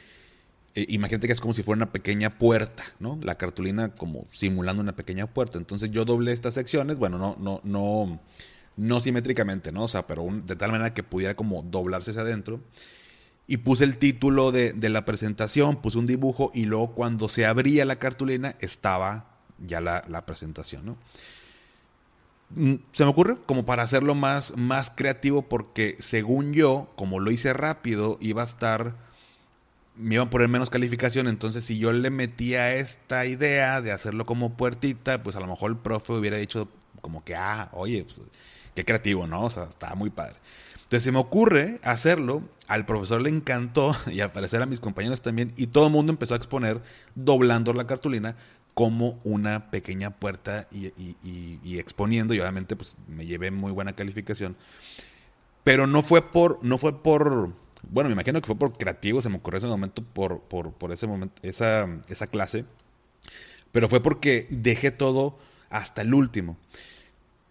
imagínate 0.75 1.27
que 1.27 1.33
es 1.33 1.39
como 1.39 1.53
si 1.53 1.61
fuera 1.61 1.77
una 1.77 1.91
pequeña 1.91 2.31
puerta, 2.39 2.83
¿no? 2.99 3.19
La 3.21 3.35
cartulina 3.35 3.89
como 3.89 4.25
simulando 4.31 4.81
una 4.81 4.95
pequeña 4.95 5.27
puerta. 5.27 5.59
Entonces 5.59 5.91
yo 5.91 6.03
doblé 6.03 6.31
estas 6.31 6.55
secciones, 6.55 6.97
bueno, 6.97 7.19
no, 7.19 7.35
no, 7.39 7.61
no 7.63 8.19
no 8.77 8.99
simétricamente, 8.99 9.71
¿no? 9.71 9.83
O 9.83 9.87
sea, 9.87 10.07
pero 10.07 10.25
de 10.31 10.55
tal 10.55 10.71
manera 10.71 10.93
que 10.93 11.03
pudiera 11.03 11.35
como 11.35 11.63
doblarse 11.63 12.11
hacia 12.11 12.21
adentro. 12.21 12.61
Y 13.47 13.57
puse 13.57 13.83
el 13.85 13.97
título 13.97 14.51
de, 14.51 14.73
la 14.89 15.05
presentación, 15.05 15.77
puse 15.77 15.97
un 15.97 16.05
dibujo 16.05 16.51
y 16.53 16.65
luego 16.65 16.93
cuando 16.93 17.29
se 17.29 17.45
abría 17.45 17.85
la 17.85 17.95
cartulina 17.95 18.55
estaba 18.59 19.37
ya 19.65 19.81
la, 19.81 20.25
presentación, 20.25 20.85
¿no? 20.85 20.97
Mm, 22.49 22.75
se 22.91 23.03
me 23.03 23.09
ocurre 23.09 23.37
como 23.45 23.65
para 23.65 23.83
hacerlo 23.83 24.15
más, 24.15 24.55
más 24.55 24.89
creativo 24.89 25.43
porque 25.43 25.95
según 25.99 26.53
yo, 26.53 26.91
como 26.95 27.19
lo 27.19 27.31
hice 27.31 27.53
rápido, 27.53 28.17
iba 28.21 28.41
a 28.43 28.45
estar, 28.45 28.95
me 29.95 30.15
iban 30.15 30.27
a 30.27 30.29
poner 30.29 30.49
menos 30.49 30.69
calificación, 30.69 31.27
entonces 31.27 31.63
si 31.63 31.79
yo 31.79 31.93
le 31.93 32.09
metía 32.09 32.75
esta 32.75 33.25
idea 33.25 33.81
de 33.81 33.91
hacerlo 33.93 34.25
como 34.25 34.55
puertita, 34.55 35.23
pues 35.23 35.35
a 35.37 35.39
lo 35.39 35.47
mejor 35.47 35.71
el 35.71 35.77
profe 35.77 36.13
hubiera 36.13 36.37
dicho 36.37 36.69
como 37.01 37.23
que, 37.23 37.35
ah, 37.35 37.69
oye, 37.73 38.03
pues, 38.03 38.27
Qué 38.77 38.85
creativo, 38.85 39.25
¿no? 39.25 39.45
O 39.45 39.49
sea, 39.49 39.63
estaba 39.63 39.95
muy 39.95 40.11
padre. 40.11 40.35
Entonces 40.75 41.01
se 41.01 41.11
me 41.11 41.17
ocurre 41.17 41.79
hacerlo, 41.81 42.43
al 42.67 42.85
profesor 42.85 43.19
le 43.19 43.31
encantó 43.31 43.91
y 44.05 44.19
al 44.19 44.31
parecer 44.31 44.61
a 44.61 44.67
mis 44.67 44.79
compañeros 44.79 45.19
también, 45.23 45.51
y 45.57 45.65
todo 45.65 45.87
el 45.87 45.91
mundo 45.91 46.11
empezó 46.11 46.35
a 46.35 46.37
exponer 46.37 46.79
doblando 47.15 47.73
la 47.73 47.87
cartulina 47.87 48.35
como 48.75 49.19
una 49.23 49.71
pequeña 49.71 50.11
puerta 50.11 50.67
y, 50.71 51.79
exponiendo, 51.79 52.35
y 52.35 52.39
obviamente 52.39 52.75
pues 52.75 52.95
me 53.07 53.25
llevé 53.25 53.49
muy 53.49 53.71
buena 53.71 53.93
calificación. 53.93 54.55
Pero 55.63 55.87
no 55.87 56.03
fue 56.03 56.31
por, 56.31 56.63
no 56.63 56.77
fue 56.77 57.01
por, 57.01 57.49
bueno, 57.89 58.09
me 58.09 58.13
imagino 58.13 58.39
que 58.41 58.45
fue 58.45 58.57
por 58.57 58.77
creativo, 58.77 59.23
se 59.23 59.29
me 59.29 59.37
ocurrió 59.37 59.57
ese 59.57 59.65
momento, 59.65 60.03
por, 60.03 60.41
por, 60.41 60.71
por 60.73 60.91
ese 60.91 61.07
momento, 61.07 61.33
esa, 61.41 61.87
esa 62.09 62.27
clase, 62.27 62.63
pero 63.71 63.89
fue 63.89 64.03
porque 64.03 64.45
dejé 64.51 64.91
todo 64.91 65.39
hasta 65.71 66.03
el 66.03 66.13
último. 66.13 66.57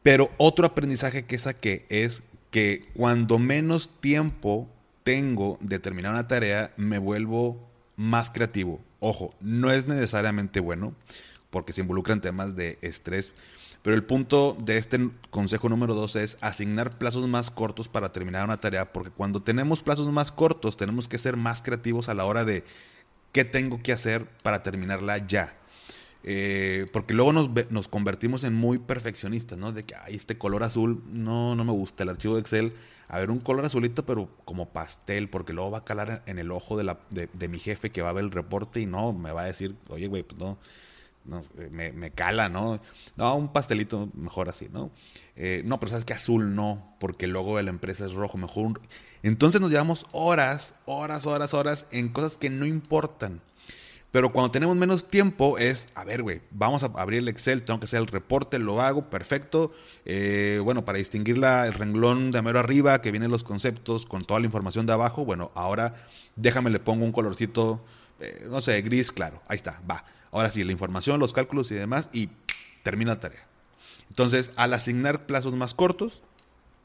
Pero 0.07 0.31
otro 0.37 0.65
aprendizaje 0.65 1.25
que 1.25 1.37
saqué 1.37 1.85
es 1.89 2.23
que 2.53 2.89
cuando 2.95 3.41
menos 3.41 3.91
tiempo 3.99 4.71
tengo 5.03 5.59
de 5.61 5.81
terminar 5.81 6.13
una 6.13 6.29
tarea, 6.29 6.73
me 6.77 6.99
vuelvo 6.99 7.69
más 7.97 8.31
creativo. 8.31 8.81
Ojo, 9.01 9.35
no 9.41 9.73
es 9.73 9.89
necesariamente 9.89 10.61
bueno, 10.61 10.95
porque 11.51 11.73
se 11.73 11.81
involucran 11.81 12.21
temas 12.21 12.55
de 12.55 12.79
estrés. 12.83 13.33
Pero 13.83 13.97
el 13.97 14.05
punto 14.05 14.57
de 14.63 14.77
este 14.77 15.11
consejo 15.31 15.69
número 15.69 15.97
dos 15.97 16.15
es 16.15 16.39
asignar 16.41 16.99
plazos 16.99 17.27
más 17.27 17.51
cortos 17.51 17.89
para 17.89 18.13
terminar 18.13 18.45
una 18.45 18.61
tarea, 18.61 18.93
porque 18.93 19.11
cuando 19.11 19.43
tenemos 19.43 19.83
plazos 19.83 20.07
más 20.13 20.31
cortos, 20.31 20.77
tenemos 20.77 21.09
que 21.09 21.19
ser 21.19 21.37
más 21.37 21.63
creativos 21.63 22.09
a 22.09 22.15
la 22.15 22.27
hora 22.27 22.45
de 22.45 22.63
qué 23.33 23.45
tengo 23.45 23.83
que 23.83 23.93
hacer 23.93 24.25
para 24.45 24.63
terminarla 24.63 25.27
ya. 25.27 25.57
Eh, 26.29 26.87
porque 26.93 27.15
luego 27.15 27.33
nos, 27.33 27.49
nos, 27.71 27.87
convertimos 27.87 28.43
en 28.43 28.53
muy 28.53 28.79
perfeccionistas, 28.79 29.57
¿no? 29.59 29.71
De 29.71 29.85
que, 29.85 29.95
ay, 29.95 30.17
este 30.17 30.37
color 30.37 30.65
azul 30.65 31.05
no, 31.07 31.55
no 31.55 31.65
me 31.65 31.71
gusta, 31.71 32.03
el 32.03 32.09
archivo 32.09 32.35
de 32.35 32.41
Excel. 32.41 32.75
A 33.09 33.21
ver, 33.21 33.31
un 33.31 33.39
color 33.39 33.65
azulito, 33.65 34.05
pero 34.05 34.29
como 34.45 34.71
pastel, 34.71 35.29
porque 35.31 35.53
luego 35.53 35.71
va 35.71 35.79
a 35.79 35.85
calar 35.85 36.25
en 36.27 36.41
el 36.41 36.51
ojo 36.51 36.77
de, 36.77 37.49
mi 37.49 37.61
jefe 37.61 37.91
que 37.91 38.03
va 38.03 38.09
a 38.09 38.13
ver 38.13 38.25
el 38.25 38.33
reporte 38.33 38.81
y 38.81 38.87
no, 38.87 39.13
me 39.13 39.31
va 39.31 39.43
a 39.43 39.47
decir, 39.47 39.77
oye, 39.89 40.09
güey, 40.09 40.25
pues 40.25 40.41
no, 40.41 40.59
no 41.25 41.45
me, 41.71 41.93
me, 41.93 42.11
cala, 42.11 42.49
¿no? 42.49 42.81
No, 43.15 43.37
un 43.37 43.53
pastelito 43.53 44.11
mejor 44.15 44.49
así, 44.49 44.69
¿no? 44.73 44.91
Eh, 45.37 45.63
no, 45.65 45.79
pero 45.79 45.91
sabes 45.91 46.05
que 46.05 46.15
azul 46.15 46.57
no, 46.57 46.97
porque 46.99 47.27
el 47.27 47.31
logo 47.31 47.57
de 47.57 47.63
la 47.63 47.71
empresa 47.71 48.05
es 48.05 48.15
rojo, 48.15 48.37
mejor 48.37 48.81
Entonces 49.23 49.61
nos 49.61 49.71
llevamos 49.71 50.07
horas, 50.11 50.75
horas, 50.87 51.27
horas, 51.27 51.55
horas 51.55 51.87
en 51.93 52.09
cosas 52.09 52.37
que 52.37 52.51
no 52.51 52.67
importan. 52.67 53.41
Pero 54.17 54.33
cuando 54.33 54.51
tenemos 54.51 54.75
menos 54.77 55.09
tiempo 55.09 55.59
es, 55.59 55.89
a 55.95 56.03
ver, 56.03 56.23
güey, 56.23 56.41
vamos 56.51 56.83
a 56.83 56.87
abrir 56.87 57.19
el 57.19 57.29
Excel, 57.29 57.65
tengo 57.65 57.81
que 57.81 57.85
hacer 57.85 58.01
el 58.01 58.07
reporte, 58.07 58.59
lo 58.59 58.81
hago, 58.81 59.11
perfecto. 59.11 59.75
Eh, 60.07 60.59
bueno, 60.65 60.87
para 60.87 60.97
distinguir 60.97 61.37
el 61.37 61.75
renglón 61.75 62.31
de 62.31 62.41
mero 62.41 62.59
arriba, 62.59 63.03
que 63.03 63.11
vienen 63.11 63.31
los 63.31 63.45
conceptos 63.45 64.07
con 64.07 64.25
toda 64.25 64.41
la 64.41 64.47
información 64.47 64.87
de 64.87 64.95
abajo, 64.95 65.27
bueno, 65.27 65.53
ahora 65.55 66.07
déjame 66.35 66.71
le 66.71 66.81
pongo 66.81 67.05
un 67.05 67.13
colorcito, 67.13 67.85
eh, 68.19 68.47
no 68.49 68.63
sé, 68.63 68.81
gris, 68.81 69.13
claro, 69.13 69.43
ahí 69.49 69.57
está, 69.57 69.83
va. 69.87 70.07
Ahora 70.33 70.49
sí, 70.49 70.65
la 70.65 70.73
información, 70.73 71.21
los 71.21 71.35
cálculos 71.35 71.71
y 71.71 71.75
demás, 71.75 72.09
y 72.15 72.31
termina 72.83 73.13
la 73.13 73.21
tarea. 73.21 73.47
Entonces, 74.09 74.51
al 74.57 74.73
asignar 74.73 75.27
plazos 75.27 75.53
más 75.53 75.75
cortos, 75.75 76.23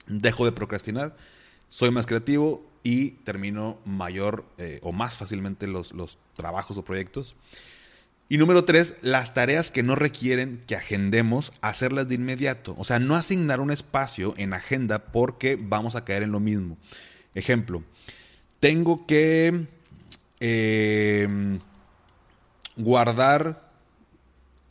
dejo 0.06 0.44
de 0.44 0.52
procrastinar, 0.52 1.16
soy 1.72 1.90
más 1.90 2.06
creativo 2.06 2.64
y 2.84 3.12
termino 3.24 3.80
mayor 3.86 4.44
eh, 4.58 4.80
o 4.84 4.92
más 4.92 5.18
fácilmente 5.18 5.68
los, 5.68 5.94
los 5.94 6.18
trabajos 6.36 6.78
o 6.78 6.84
proyectos. 6.84 7.34
Y 8.28 8.38
número 8.38 8.66
tres, 8.66 8.96
las 9.02 9.34
tareas 9.34 9.72
que 9.72 9.82
no 9.82 9.96
requieren 9.96 10.64
que 10.68 10.76
agendemos, 10.76 11.54
hacerlas 11.62 12.10
de 12.10 12.16
inmediato. 12.16 12.76
O 12.78 12.84
sea, 12.84 13.00
no 13.00 13.16
asignar 13.16 13.62
un 13.62 13.72
espacio 13.72 14.34
en 14.38 14.54
agenda 14.54 15.00
porque 15.00 15.58
vamos 15.60 15.96
a 15.96 16.04
caer 16.04 16.24
en 16.24 16.32
lo 16.32 16.42
mismo. 16.42 16.78
Ejemplo, 17.36 17.84
tengo 18.60 19.06
que 19.06 19.68
em, 20.42 21.60
guardar, 22.76 23.72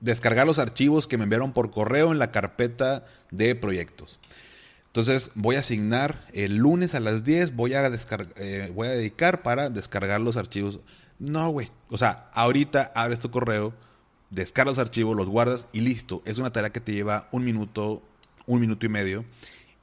descargar 0.00 0.46
los 0.46 0.58
archivos 0.58 1.06
que 1.06 1.16
me 1.16 1.24
enviaron 1.24 1.52
por 1.52 1.70
correo 1.70 2.12
en 2.12 2.18
la 2.18 2.30
carpeta 2.30 3.06
de 3.30 3.54
proyectos. 3.54 4.18
Entonces 4.90 5.30
voy 5.36 5.54
a 5.54 5.60
asignar 5.60 6.26
el 6.32 6.56
lunes 6.56 6.96
a 6.96 7.00
las 7.00 7.22
10, 7.22 7.54
voy 7.54 7.74
a, 7.74 7.88
eh, 8.36 8.72
voy 8.74 8.88
a 8.88 8.90
dedicar 8.90 9.42
para 9.42 9.70
descargar 9.70 10.20
los 10.20 10.36
archivos. 10.36 10.80
No, 11.20 11.48
güey. 11.50 11.68
O 11.90 11.96
sea, 11.96 12.28
ahorita 12.32 12.90
abres 12.96 13.20
tu 13.20 13.30
correo, 13.30 13.72
descargas 14.30 14.76
los 14.76 14.84
archivos, 14.84 15.16
los 15.16 15.28
guardas 15.28 15.68
y 15.72 15.82
listo. 15.82 16.22
Es 16.24 16.38
una 16.38 16.52
tarea 16.52 16.70
que 16.70 16.80
te 16.80 16.92
lleva 16.92 17.28
un 17.30 17.44
minuto, 17.44 18.02
un 18.46 18.60
minuto 18.60 18.84
y 18.84 18.88
medio. 18.88 19.24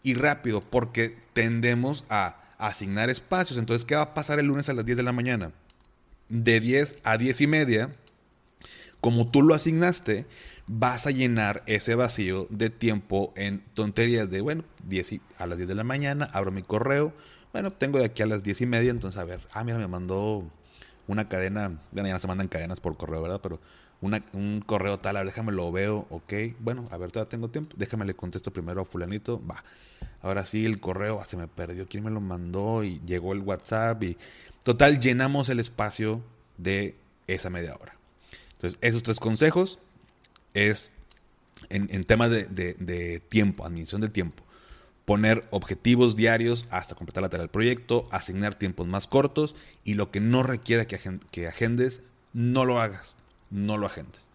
Y 0.03 0.15
rápido, 0.15 0.59
porque 0.59 1.17
tendemos 1.31 2.03
a 2.09 2.41
asignar 2.57 3.09
espacios. 3.09 3.57
Entonces, 3.57 3.85
¿qué 3.85 3.95
va 3.95 4.01
a 4.01 4.13
pasar 4.13 4.39
el 4.39 4.47
lunes 4.47 4.67
a 4.67 4.73
las 4.73 4.85
10 4.85 4.97
de 4.97 5.03
la 5.03 5.13
mañana? 5.13 5.53
De 6.27 6.59
10 6.59 6.97
a 7.05 7.17
10 7.17 7.39
y 7.39 7.47
media, 7.47 7.95
como 9.07 9.31
tú 9.31 9.41
lo 9.41 9.53
asignaste, 9.53 10.25
vas 10.67 11.07
a 11.07 11.11
llenar 11.11 11.63
ese 11.65 11.95
vacío 11.95 12.45
de 12.49 12.69
tiempo 12.69 13.31
en 13.37 13.63
tonterías 13.73 14.29
de, 14.29 14.41
bueno, 14.41 14.65
10 14.85 15.21
a 15.37 15.47
las 15.47 15.57
10 15.57 15.69
de 15.69 15.75
la 15.75 15.85
mañana, 15.85 16.29
abro 16.33 16.51
mi 16.51 16.61
correo, 16.61 17.13
bueno, 17.53 17.71
tengo 17.71 17.99
de 17.99 18.03
aquí 18.03 18.21
a 18.21 18.25
las 18.25 18.43
10 18.43 18.59
y 18.59 18.65
media, 18.65 18.91
entonces 18.91 19.17
a 19.17 19.23
ver, 19.23 19.39
ah, 19.53 19.63
mira, 19.63 19.77
me 19.77 19.87
mandó 19.87 20.43
una 21.07 21.29
cadena, 21.29 21.79
bueno, 21.93 22.09
ya 22.09 22.15
no 22.15 22.19
se 22.19 22.27
mandan 22.27 22.49
cadenas 22.49 22.81
por 22.81 22.97
correo, 22.97 23.21
¿verdad? 23.21 23.39
Pero 23.41 23.61
un 24.01 24.61
correo 24.65 24.99
tal, 24.99 25.15
a 25.15 25.19
ver, 25.21 25.27
déjame 25.27 25.53
lo 25.53 25.71
veo, 25.71 26.05
ok, 26.09 26.33
bueno, 26.59 26.85
a 26.91 26.97
ver, 26.97 27.09
todavía 27.09 27.29
tengo 27.29 27.49
tiempo, 27.49 27.77
déjame 27.79 28.03
le 28.03 28.13
contesto 28.13 28.51
primero 28.51 28.81
a 28.81 28.83
fulanito, 28.83 29.41
va. 29.49 29.63
Ahora 30.21 30.45
sí, 30.45 30.65
el 30.65 30.81
correo, 30.81 31.21
ah, 31.21 31.25
se 31.29 31.37
me 31.37 31.47
perdió, 31.47 31.87
quién 31.87 32.03
me 32.03 32.11
lo 32.11 32.19
mandó 32.19 32.83
y 32.83 32.99
llegó 33.05 33.31
el 33.31 33.39
WhatsApp 33.39 34.03
y 34.03 34.17
total, 34.63 34.99
llenamos 34.99 35.47
el 35.47 35.61
espacio 35.61 36.21
de 36.57 36.97
esa 37.25 37.49
media 37.49 37.73
hora. 37.73 37.96
Entonces, 38.57 38.79
esos 38.81 39.03
tres 39.03 39.19
consejos 39.19 39.79
es 40.53 40.91
en, 41.69 41.87
en 41.91 42.03
temas 42.03 42.29
de, 42.31 43.21
tiempo, 43.29 43.65
administración 43.65 44.01
del 44.01 44.11
tiempo. 44.11 44.43
poner 45.05 45.45
objetivos 45.51 46.17
diarios 46.17 46.65
hasta 46.69 46.93
completar 46.95 47.23
la 47.23 47.29
tarea 47.29 47.43
del 47.43 47.49
proyecto, 47.49 48.09
asignar 48.11 48.55
tiempos 48.55 48.87
más 48.87 49.07
cortos 49.07 49.55
y 49.85 49.93
lo 49.93 50.11
que 50.11 50.19
no 50.19 50.43
requiera 50.43 50.85
que, 50.85 50.99
que 51.31 51.47
agendes, 51.47 52.01
no 52.33 52.65
lo 52.65 52.81
hagas, 52.81 53.15
no 53.49 53.77
lo 53.77 53.85
agendes. 53.85 54.27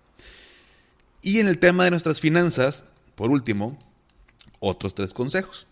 Y 1.21 1.41
en 1.41 1.49
el 1.49 1.59
tema 1.59 1.85
de 1.85 1.91
nuestras 1.91 2.21
finanzas, 2.21 2.85
por 3.17 3.31
último, 3.31 3.79
otros 4.61 4.95
tres 4.95 5.13
consejos. 5.13 5.67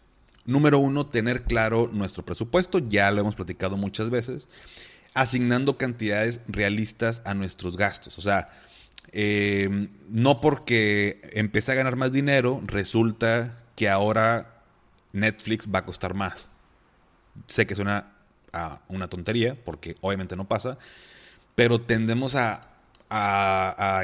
Número 0.45 0.79
uno, 0.79 1.07
tener 1.07 1.45
claro 1.45 1.89
nuestro 1.93 2.25
presupuesto, 2.25 2.79
ya 2.79 3.11
lo 3.11 3.21
hemos 3.21 3.35
platicado 3.35 3.77
muchas 3.77 4.11
veces, 4.11 4.49
asignando 5.15 5.77
cantidades 5.77 6.41
realistas 6.47 7.23
a 7.25 7.35
nuestros 7.35 7.77
gastos. 7.77 8.19
O 8.19 8.21
sea, 8.21 8.51
eh, 9.13 9.89
no 10.09 10.41
porque 10.41 11.21
empecé 11.33 11.73
a 11.73 11.77
ganar 11.77 11.97
más 11.97 12.13
dinero, 12.13 12.63
resulta 12.67 13.59
que 13.75 13.89
ahora 13.89 14.63
Netflix 15.13 15.67
va 15.73 15.81
a 15.81 15.85
costar 15.85 16.15
más. 16.15 16.51
Sé 17.49 17.67
que 17.67 17.75
suena 17.75 18.13
a 18.53 18.81
una 18.89 19.09
tontería, 19.09 19.57
porque 19.65 19.97
obviamente 20.01 20.37
no 20.37 20.47
pasa, 20.47 20.79
pero 21.55 21.81
tendemos 21.81 22.35
a, 22.35 22.67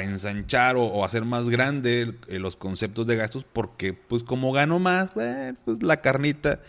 ensanchar 0.01 0.75
o, 0.75 1.05
hacer 1.05 1.23
más 1.23 1.47
grande 1.49 2.13
los 2.27 2.57
conceptos 2.57 3.07
de 3.07 3.15
gastos, 3.15 3.45
porque 3.45 3.93
pues 3.93 4.23
como 4.23 4.51
gano 4.51 4.79
más, 4.79 5.11
pues 5.11 5.81
la 5.81 6.01
carnita, 6.01 6.59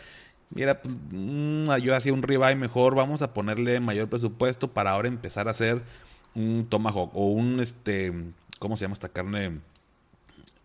mira, 0.50 0.80
pues, 0.82 0.94
mm, 1.10 1.76
yo 1.76 1.94
hacía 1.94 2.12
un 2.12 2.22
ribeye 2.22 2.56
mejor, 2.56 2.94
vamos 2.94 3.22
a 3.22 3.32
ponerle 3.34 3.80
mayor 3.80 4.08
presupuesto 4.08 4.68
para 4.68 4.92
ahora 4.92 5.08
empezar 5.08 5.48
a 5.48 5.52
hacer 5.52 5.82
un 6.34 6.66
tomahawk 6.68 7.10
o 7.14 7.26
un, 7.28 7.60
este, 7.60 8.12
¿cómo 8.58 8.76
se 8.76 8.84
llama 8.84 8.94
esta 8.94 9.08
carne? 9.08 9.60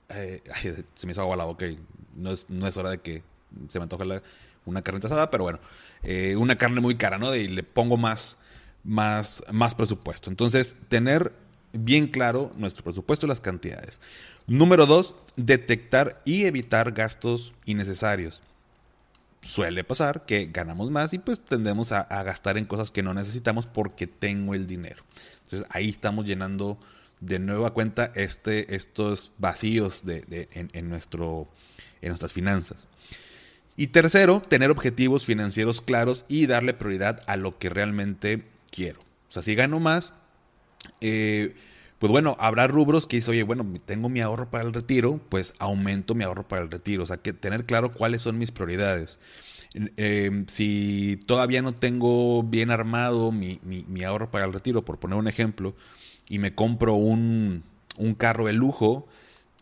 Eh, 0.10 0.41
se 0.96 1.06
me 1.08 1.12
hizo 1.12 1.22
agua 1.22 1.36
la 1.36 1.46
boca 1.46 1.65
y 1.67 1.80
no 2.15 2.32
es, 2.32 2.50
no 2.50 2.67
es 2.67 2.78
hora 2.78 2.91
de 2.91 3.00
que 3.00 3.24
se 3.67 3.80
me 3.80 3.84
antoje 3.84 4.22
una 4.65 4.82
carne 4.82 5.02
asada, 5.04 5.30
pero 5.30 5.43
bueno, 5.43 5.60
eh, 6.04 6.36
una 6.36 6.58
carne 6.58 6.82
muy 6.82 6.96
cara, 6.96 7.17
¿no? 7.17 7.36
Y 7.36 7.48
le 7.48 7.63
pongo 7.63 7.98
más, 7.98 8.38
más, 8.84 9.43
más 9.52 9.76
presupuesto. 9.76 10.30
Entonces, 10.30 10.76
tener 10.88 11.34
bien 11.74 12.08
claro 12.08 12.52
nuestro 12.56 12.84
presupuesto 12.84 13.26
y 13.26 13.30
las 13.30 13.41
cantidades. 13.41 14.00
Número 14.48 14.86
dos, 14.86 15.15
detectar 15.36 16.22
y 16.26 16.46
evitar 16.46 16.91
gastos 16.91 17.54
innecesarios. 17.65 18.41
Suele 19.43 19.84
pasar 19.84 20.25
que 20.25 20.49
ganamos 20.51 20.89
más 20.89 21.13
y 21.13 21.19
pues 21.19 21.43
tendemos 21.43 21.91
a, 21.91 22.06
gastar 22.23 22.58
en 22.58 22.65
cosas 22.65 22.91
que 22.91 23.03
no 23.03 23.13
necesitamos 23.13 23.65
porque 23.65 24.08
tengo 24.08 24.56
el 24.56 24.67
dinero. 24.67 25.03
Entonces 25.43 25.67
ahí 25.71 25.89
estamos 25.89 26.25
llenando 26.25 26.79
de 27.19 27.39
nueva 27.39 27.73
cuenta 27.73 28.12
este, 28.15 28.75
estos 28.75 29.32
vacíos 29.38 30.06
de, 30.06 30.47
en, 30.51 30.89
nuestro, 30.89 31.49
en 32.01 32.10
nuestras 32.10 32.34
finanzas. 32.34 32.88
Y 33.75 33.88
tercero, 33.88 34.41
tener 34.41 34.71
objetivos 34.71 35.25
financieros 35.25 35.82
claros 35.82 36.25
y 36.27 36.45
darle 36.45 36.73
prioridad 36.73 37.21
a 37.27 37.38
lo 37.38 37.58
que 37.58 37.69
realmente 37.69 38.45
quiero. 38.71 38.99
O 39.29 39.32
sea, 39.32 39.41
si 39.41 39.56
gano 39.56 39.79
más, 39.79 40.13
eh, 41.01 41.56
pues 41.99 42.12
bueno, 42.12 42.36
habrá 42.39 42.67
rubros 42.67 43.08
que 43.08 43.17
dice, 43.17 43.32
oye, 43.32 43.43
bueno, 43.43 43.65
tengo 43.86 44.10
mi 44.10 44.19
ahorro 44.21 44.49
para 44.49 44.65
el 44.65 44.73
retiro, 44.73 45.19
pues 45.29 45.53
aumento 45.60 46.15
mi 46.15 46.23
ahorro 46.23 46.47
para 46.47 46.62
el 46.62 46.71
retiro. 46.71 47.03
O 47.03 47.06
sea, 47.06 47.17
que 47.17 47.34
tener 47.34 47.65
claro 47.65 47.93
cuáles 47.93 48.21
son 48.21 48.38
mis 48.38 48.51
prioridades. 48.51 49.19
Em, 49.73 50.45
si 50.47 51.19
todavía 51.25 51.62
no 51.62 51.73
tengo 51.73 52.43
bien 52.43 52.69
armado 52.71 53.32
mi, 53.32 53.60
mi, 53.63 54.03
ahorro 54.03 54.29
para 54.29 54.45
el 54.45 54.53
retiro, 54.53 54.86
por 54.86 54.99
poner 54.99 55.17
un 55.17 55.27
ejemplo, 55.27 55.75
y 56.29 56.39
me 56.39 56.53
compro 56.53 56.93
un, 56.93 57.63
un 57.97 58.13
carro 58.13 58.45
de 58.45 58.53
lujo, 58.53 59.08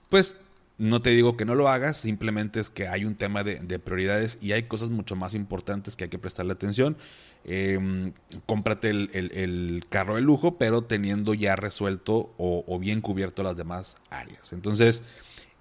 pues 0.09 0.35
no 0.77 1.01
te 1.01 1.11
digo 1.11 1.37
que 1.37 1.45
no 1.45 1.55
lo 1.55 1.69
hagas, 1.69 1.97
simplemente 1.97 2.59
es 2.59 2.69
que 2.69 2.87
hay 2.87 3.05
un 3.05 3.15
tema 3.15 3.43
de, 3.43 3.79
prioridades 3.79 4.37
y 4.41 4.53
hay 4.53 4.63
cosas 4.63 4.89
mucho 4.89 5.15
más 5.15 5.33
importantes 5.33 5.95
que 5.95 6.05
hay 6.05 6.09
que 6.09 6.19
prestarle 6.19 6.53
atención. 6.53 6.97
Em, 7.43 8.13
cómprate 8.45 8.89
el, 8.89 9.85
carro 9.89 10.15
de 10.15 10.21
lujo, 10.21 10.57
pero 10.57 10.83
teniendo 10.83 11.33
ya 11.33 11.55
resuelto 11.55 12.33
o, 12.37 12.79
bien 12.79 13.01
cubierto 13.01 13.43
las 13.43 13.57
demás 13.57 13.97
áreas. 14.09 14.53
Entonces, 14.53 15.03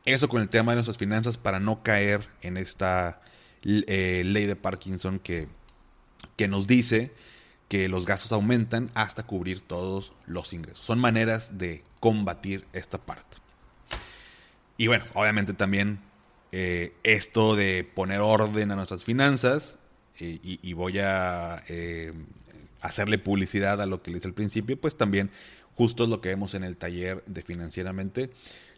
eso 0.05 0.29
con 0.29 0.41
el 0.43 0.49
tema 0.49 0.73
de 0.73 0.77
nuestras 0.77 0.99
finanzas 0.99 1.37
para 1.37 1.61
no 1.61 1.83
caer 1.83 2.29
en 2.43 2.57
esta 2.57 3.21
eh, 3.63 4.23
ley 4.25 4.47
de 4.47 4.57
Parkinson 4.57 5.19
que, 5.19 5.49
que 6.37 6.49
nos 6.49 6.67
dice 6.67 7.13
que 7.69 7.89
los 7.89 8.05
gastos 8.05 8.33
aumentan 8.33 8.91
hasta 8.95 9.23
cubrir 9.23 9.61
todos 9.61 10.13
los 10.27 10.53
ingresos. 10.53 10.85
Son 10.85 10.99
maneras 10.99 11.59
de 11.59 11.85
combatir 12.01 12.67
esta 12.73 12.99
parte. 12.99 13.37
Y 14.81 14.87
bueno, 14.87 15.05
obviamente 15.13 15.53
también 15.53 15.99
eh, 16.53 16.95
esto 17.03 17.55
de 17.55 17.85
poner 17.85 18.23
orden 18.23 18.71
a 18.71 18.77
nuestras 18.77 19.05
finanzas, 19.05 19.79
eh, 20.21 20.39
y, 20.43 20.73
voy 20.73 20.99
a 21.01 21.63
eh, 21.69 22.15
hacerle 22.81 23.19
publicidad 23.19 23.83
a 23.83 23.85
lo 23.85 24.03
que 24.03 24.11
le 24.11 24.17
hice 24.17 24.29
al 24.29 24.33
principio, 24.33 24.81
pues 24.81 24.97
también 24.97 25.31
justo 25.75 26.05
es 26.05 26.09
lo 26.09 26.23
que 26.23 26.31
vemos 26.31 26.55
en 26.55 26.65
el 26.65 26.79
taller 26.79 27.23
de 27.27 27.43
financieramente, 27.43 28.31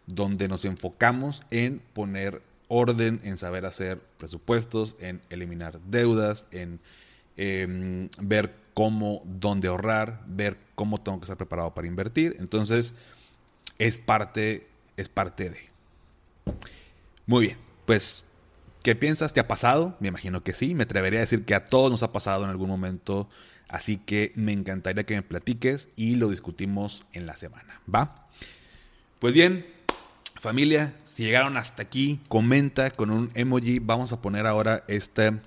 donde 0.07 0.49
nos 0.49 0.65
enfocamos 0.65 1.45
en 1.53 1.81
poner 1.93 2.43
orden, 2.67 3.21
en 3.23 3.39
saber 3.39 3.65
hacer 3.65 4.01
presupuestos, 4.19 4.97
en 4.99 5.21
eliminar 5.31 5.81
deudas, 5.83 6.47
en 6.51 6.81
em, 7.37 8.09
ver 8.21 8.53
cómo, 8.75 9.23
dónde 9.25 9.69
ahorrar, 9.69 10.25
ver 10.27 10.59
cómo 10.75 10.99
tengo 10.99 11.21
que 11.21 11.27
estar 11.27 11.37
preparado 11.37 11.73
para 11.75 11.87
invertir. 11.87 12.35
Entonces, 12.41 12.93
es 13.79 13.99
parte, 13.99 14.67
es 14.97 15.09
parte 15.09 15.49
de. 15.51 15.72
Muy 17.27 17.47
bien, 17.47 17.59
pues, 17.87 18.25
¿qué 18.83 18.95
piensas? 18.95 19.33
¿Te 19.33 19.41
ha 19.41 19.49
pasado? 19.49 19.97
Me 20.01 20.09
imagino 20.09 20.43
que 20.43 20.55
sí, 20.55 20.75
me 20.75 20.85
atrevería 20.85 21.21
a 21.21 21.23
decir 21.23 21.45
que 21.45 21.55
a 21.55 21.65
todos 21.65 21.91
nos 21.91 22.03
ha 22.03 22.13
pasado 22.13 22.45
en 22.45 22.51
algún 22.51 22.69
momento, 22.69 23.29
así 23.69 23.97
que 23.97 24.33
me 24.35 24.53
encantaría 24.53 25.05
que 25.05 25.15
me 25.15 25.23
platiques 25.23 25.89
y 25.97 26.17
lo 26.17 26.29
discutimos 26.29 27.05
en 27.13 27.27
la 27.27 27.37
semana, 27.37 27.81
¿va? 27.93 28.29
Pues 29.19 29.35
bien, 29.35 29.67
familia, 30.41 30.95
si 31.05 31.25
llegaron 31.25 31.57
hasta 31.57 31.83
aquí, 31.83 32.21
comenta 32.29 32.91
con 32.91 33.11
un 33.11 33.31
emoji, 33.35 33.79
vamos 33.79 34.13
a 34.13 34.21
poner 34.21 34.47
ahora 34.47 34.85
este, 34.89 35.41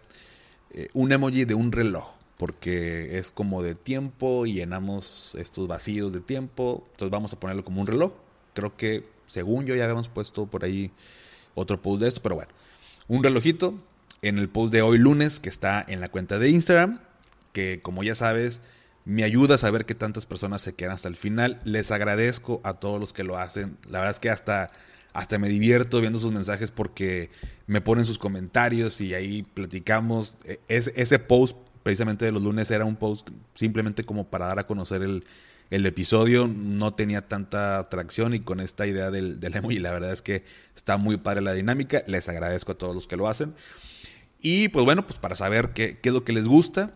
eh, 0.71 0.89
un 0.93 1.11
emoji 1.11 1.45
de 1.45 1.55
un 1.55 1.71
reloj 1.71 2.15
porque 2.37 3.17
es 3.17 3.31
como 3.31 3.63
de 3.63 3.75
tiempo 3.75 4.45
y 4.45 4.53
llenamos 4.53 5.35
estos 5.35 5.67
vacíos 5.67 6.11
de 6.11 6.19
tiempo. 6.19 6.83
Entonces 6.91 7.11
vamos 7.11 7.33
a 7.33 7.39
ponerlo 7.39 7.63
como 7.63 7.81
un 7.81 7.87
reloj. 7.87 8.11
Creo 8.53 8.75
que 8.75 9.07
según 9.27 9.65
yo 9.65 9.75
ya 9.75 9.83
habíamos 9.83 10.07
puesto 10.07 10.45
por 10.45 10.63
ahí 10.63 10.91
otro 11.53 11.81
post 11.81 12.01
de 12.01 12.07
esto, 12.07 12.21
pero 12.21 12.35
bueno. 12.35 12.51
Un 13.07 13.23
relojito 13.23 13.75
en 14.21 14.37
el 14.37 14.49
post 14.49 14.73
de 14.73 14.81
hoy 14.81 14.97
lunes 14.97 15.39
que 15.39 15.49
está 15.49 15.83
en 15.87 16.01
la 16.01 16.09
cuenta 16.09 16.39
de 16.39 16.49
Instagram, 16.49 16.99
que 17.53 17.81
como 17.81 18.03
ya 18.03 18.15
sabes, 18.15 18.61
me 19.05 19.23
ayuda 19.23 19.55
a 19.55 19.57
saber 19.57 19.85
que 19.85 19.95
tantas 19.95 20.25
personas 20.25 20.61
se 20.61 20.73
quedan 20.73 20.93
hasta 20.93 21.07
el 21.07 21.15
final. 21.15 21.61
Les 21.63 21.91
agradezco 21.91 22.59
a 22.63 22.73
todos 22.73 22.99
los 22.99 23.13
que 23.13 23.23
lo 23.23 23.37
hacen. 23.37 23.77
La 23.87 23.99
verdad 23.99 24.15
es 24.15 24.19
que 24.19 24.31
hasta, 24.31 24.71
hasta 25.13 25.37
me 25.37 25.47
divierto 25.47 26.01
viendo 26.01 26.19
sus 26.19 26.31
mensajes 26.31 26.71
porque 26.71 27.29
me 27.67 27.81
ponen 27.81 28.05
sus 28.05 28.17
comentarios 28.17 28.99
y 29.01 29.13
ahí 29.13 29.43
platicamos. 29.43 30.35
E, 30.43 30.59
es, 30.67 30.91
ese 30.95 31.19
post 31.19 31.55
precisamente 31.83 32.25
de 32.25 32.31
los 32.31 32.41
lunes 32.41 32.71
era 32.71 32.83
un 32.83 32.95
post 32.95 33.29
simplemente 33.53 34.03
como 34.03 34.27
para 34.27 34.47
dar 34.47 34.57
a 34.57 34.65
conocer 34.65 35.03
el, 35.03 35.23
el 35.69 35.85
episodio 35.85 36.47
no 36.47 36.93
tenía 36.93 37.27
tanta 37.27 37.79
atracción 37.79 38.33
y 38.33 38.39
con 38.39 38.59
esta 38.59 38.85
idea 38.87 39.11
del, 39.11 39.39
del 39.39 39.55
y 39.71 39.79
la 39.79 39.91
verdad 39.91 40.11
es 40.11 40.21
que 40.21 40.43
está 40.75 40.97
muy 40.97 41.17
padre 41.17 41.41
la 41.41 41.53
dinámica. 41.53 42.03
Les 42.07 42.29
agradezco 42.29 42.73
a 42.73 42.77
todos 42.77 42.93
los 42.93 43.07
que 43.07 43.17
lo 43.17 43.27
hacen. 43.27 43.55
Y 44.41 44.69
pues 44.69 44.85
bueno, 44.85 45.07
pues 45.07 45.19
para 45.19 45.35
saber 45.35 45.73
qué, 45.73 45.99
qué 45.99 46.09
es 46.09 46.13
lo 46.13 46.23
que 46.23 46.33
les 46.33 46.47
gusta, 46.47 46.93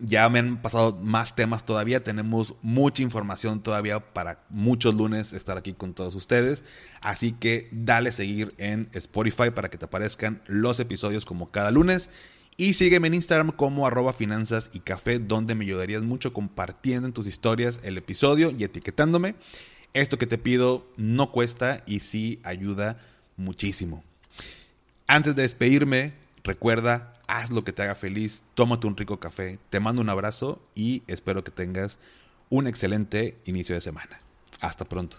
ya 0.00 0.28
me 0.28 0.38
han 0.38 0.60
pasado 0.60 0.98
más 1.02 1.34
temas 1.34 1.64
todavía. 1.64 2.04
Tenemos 2.04 2.54
mucha 2.62 3.02
información 3.02 3.62
todavía 3.62 4.12
para 4.12 4.44
muchos 4.50 4.94
lunes 4.94 5.32
estar 5.32 5.56
aquí 5.56 5.72
con 5.72 5.94
todos 5.94 6.14
ustedes. 6.14 6.64
Así 7.00 7.32
que 7.32 7.68
dale 7.72 8.12
seguir 8.12 8.54
en 8.58 8.88
Spotify 8.92 9.50
para 9.50 9.70
que 9.70 9.78
te 9.78 9.86
aparezcan 9.86 10.42
los 10.46 10.80
episodios 10.80 11.24
como 11.24 11.50
cada 11.50 11.70
lunes. 11.70 12.10
Y 12.60 12.72
sígueme 12.72 13.06
en 13.06 13.14
Instagram 13.14 13.52
como 13.52 13.86
arroba 13.86 14.12
finanzas 14.12 14.70
y 14.72 14.80
café, 14.80 15.20
donde 15.20 15.54
me 15.54 15.64
ayudarías 15.64 16.02
mucho 16.02 16.32
compartiendo 16.32 17.06
en 17.06 17.14
tus 17.14 17.28
historias 17.28 17.78
el 17.84 17.96
episodio 17.96 18.50
y 18.50 18.64
etiquetándome. 18.64 19.36
Esto 19.94 20.18
que 20.18 20.26
te 20.26 20.38
pido 20.38 20.84
no 20.96 21.30
cuesta 21.30 21.84
y 21.86 22.00
sí 22.00 22.40
ayuda 22.42 22.98
muchísimo. 23.36 24.02
Antes 25.06 25.36
de 25.36 25.42
despedirme, 25.42 26.14
recuerda, 26.42 27.14
haz 27.28 27.50
lo 27.50 27.62
que 27.62 27.72
te 27.72 27.82
haga 27.82 27.94
feliz, 27.94 28.42
tómate 28.54 28.88
un 28.88 28.96
rico 28.96 29.20
café, 29.20 29.60
te 29.70 29.78
mando 29.78 30.02
un 30.02 30.08
abrazo 30.08 30.60
y 30.74 31.04
espero 31.06 31.44
que 31.44 31.52
tengas 31.52 32.00
un 32.50 32.66
excelente 32.66 33.36
inicio 33.44 33.76
de 33.76 33.82
semana. 33.82 34.18
Hasta 34.60 34.84
pronto. 34.84 35.18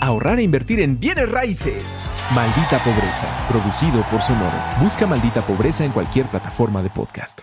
ahorrar 0.00 0.38
e 0.38 0.42
invertir 0.42 0.80
en 0.80 0.98
bienes 0.98 1.30
raíces. 1.30 2.10
Maldita 2.34 2.78
Pobreza, 2.78 3.26
producido 3.48 4.02
por 4.10 4.22
Sonoro. 4.22 4.56
Busca 4.80 5.06
Maldita 5.06 5.42
Pobreza 5.42 5.84
en 5.84 5.92
cualquier 5.92 6.26
plataforma 6.26 6.82
de 6.82 6.90
podcast. 6.90 7.42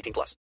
18 0.01 0.13
plus. 0.13 0.41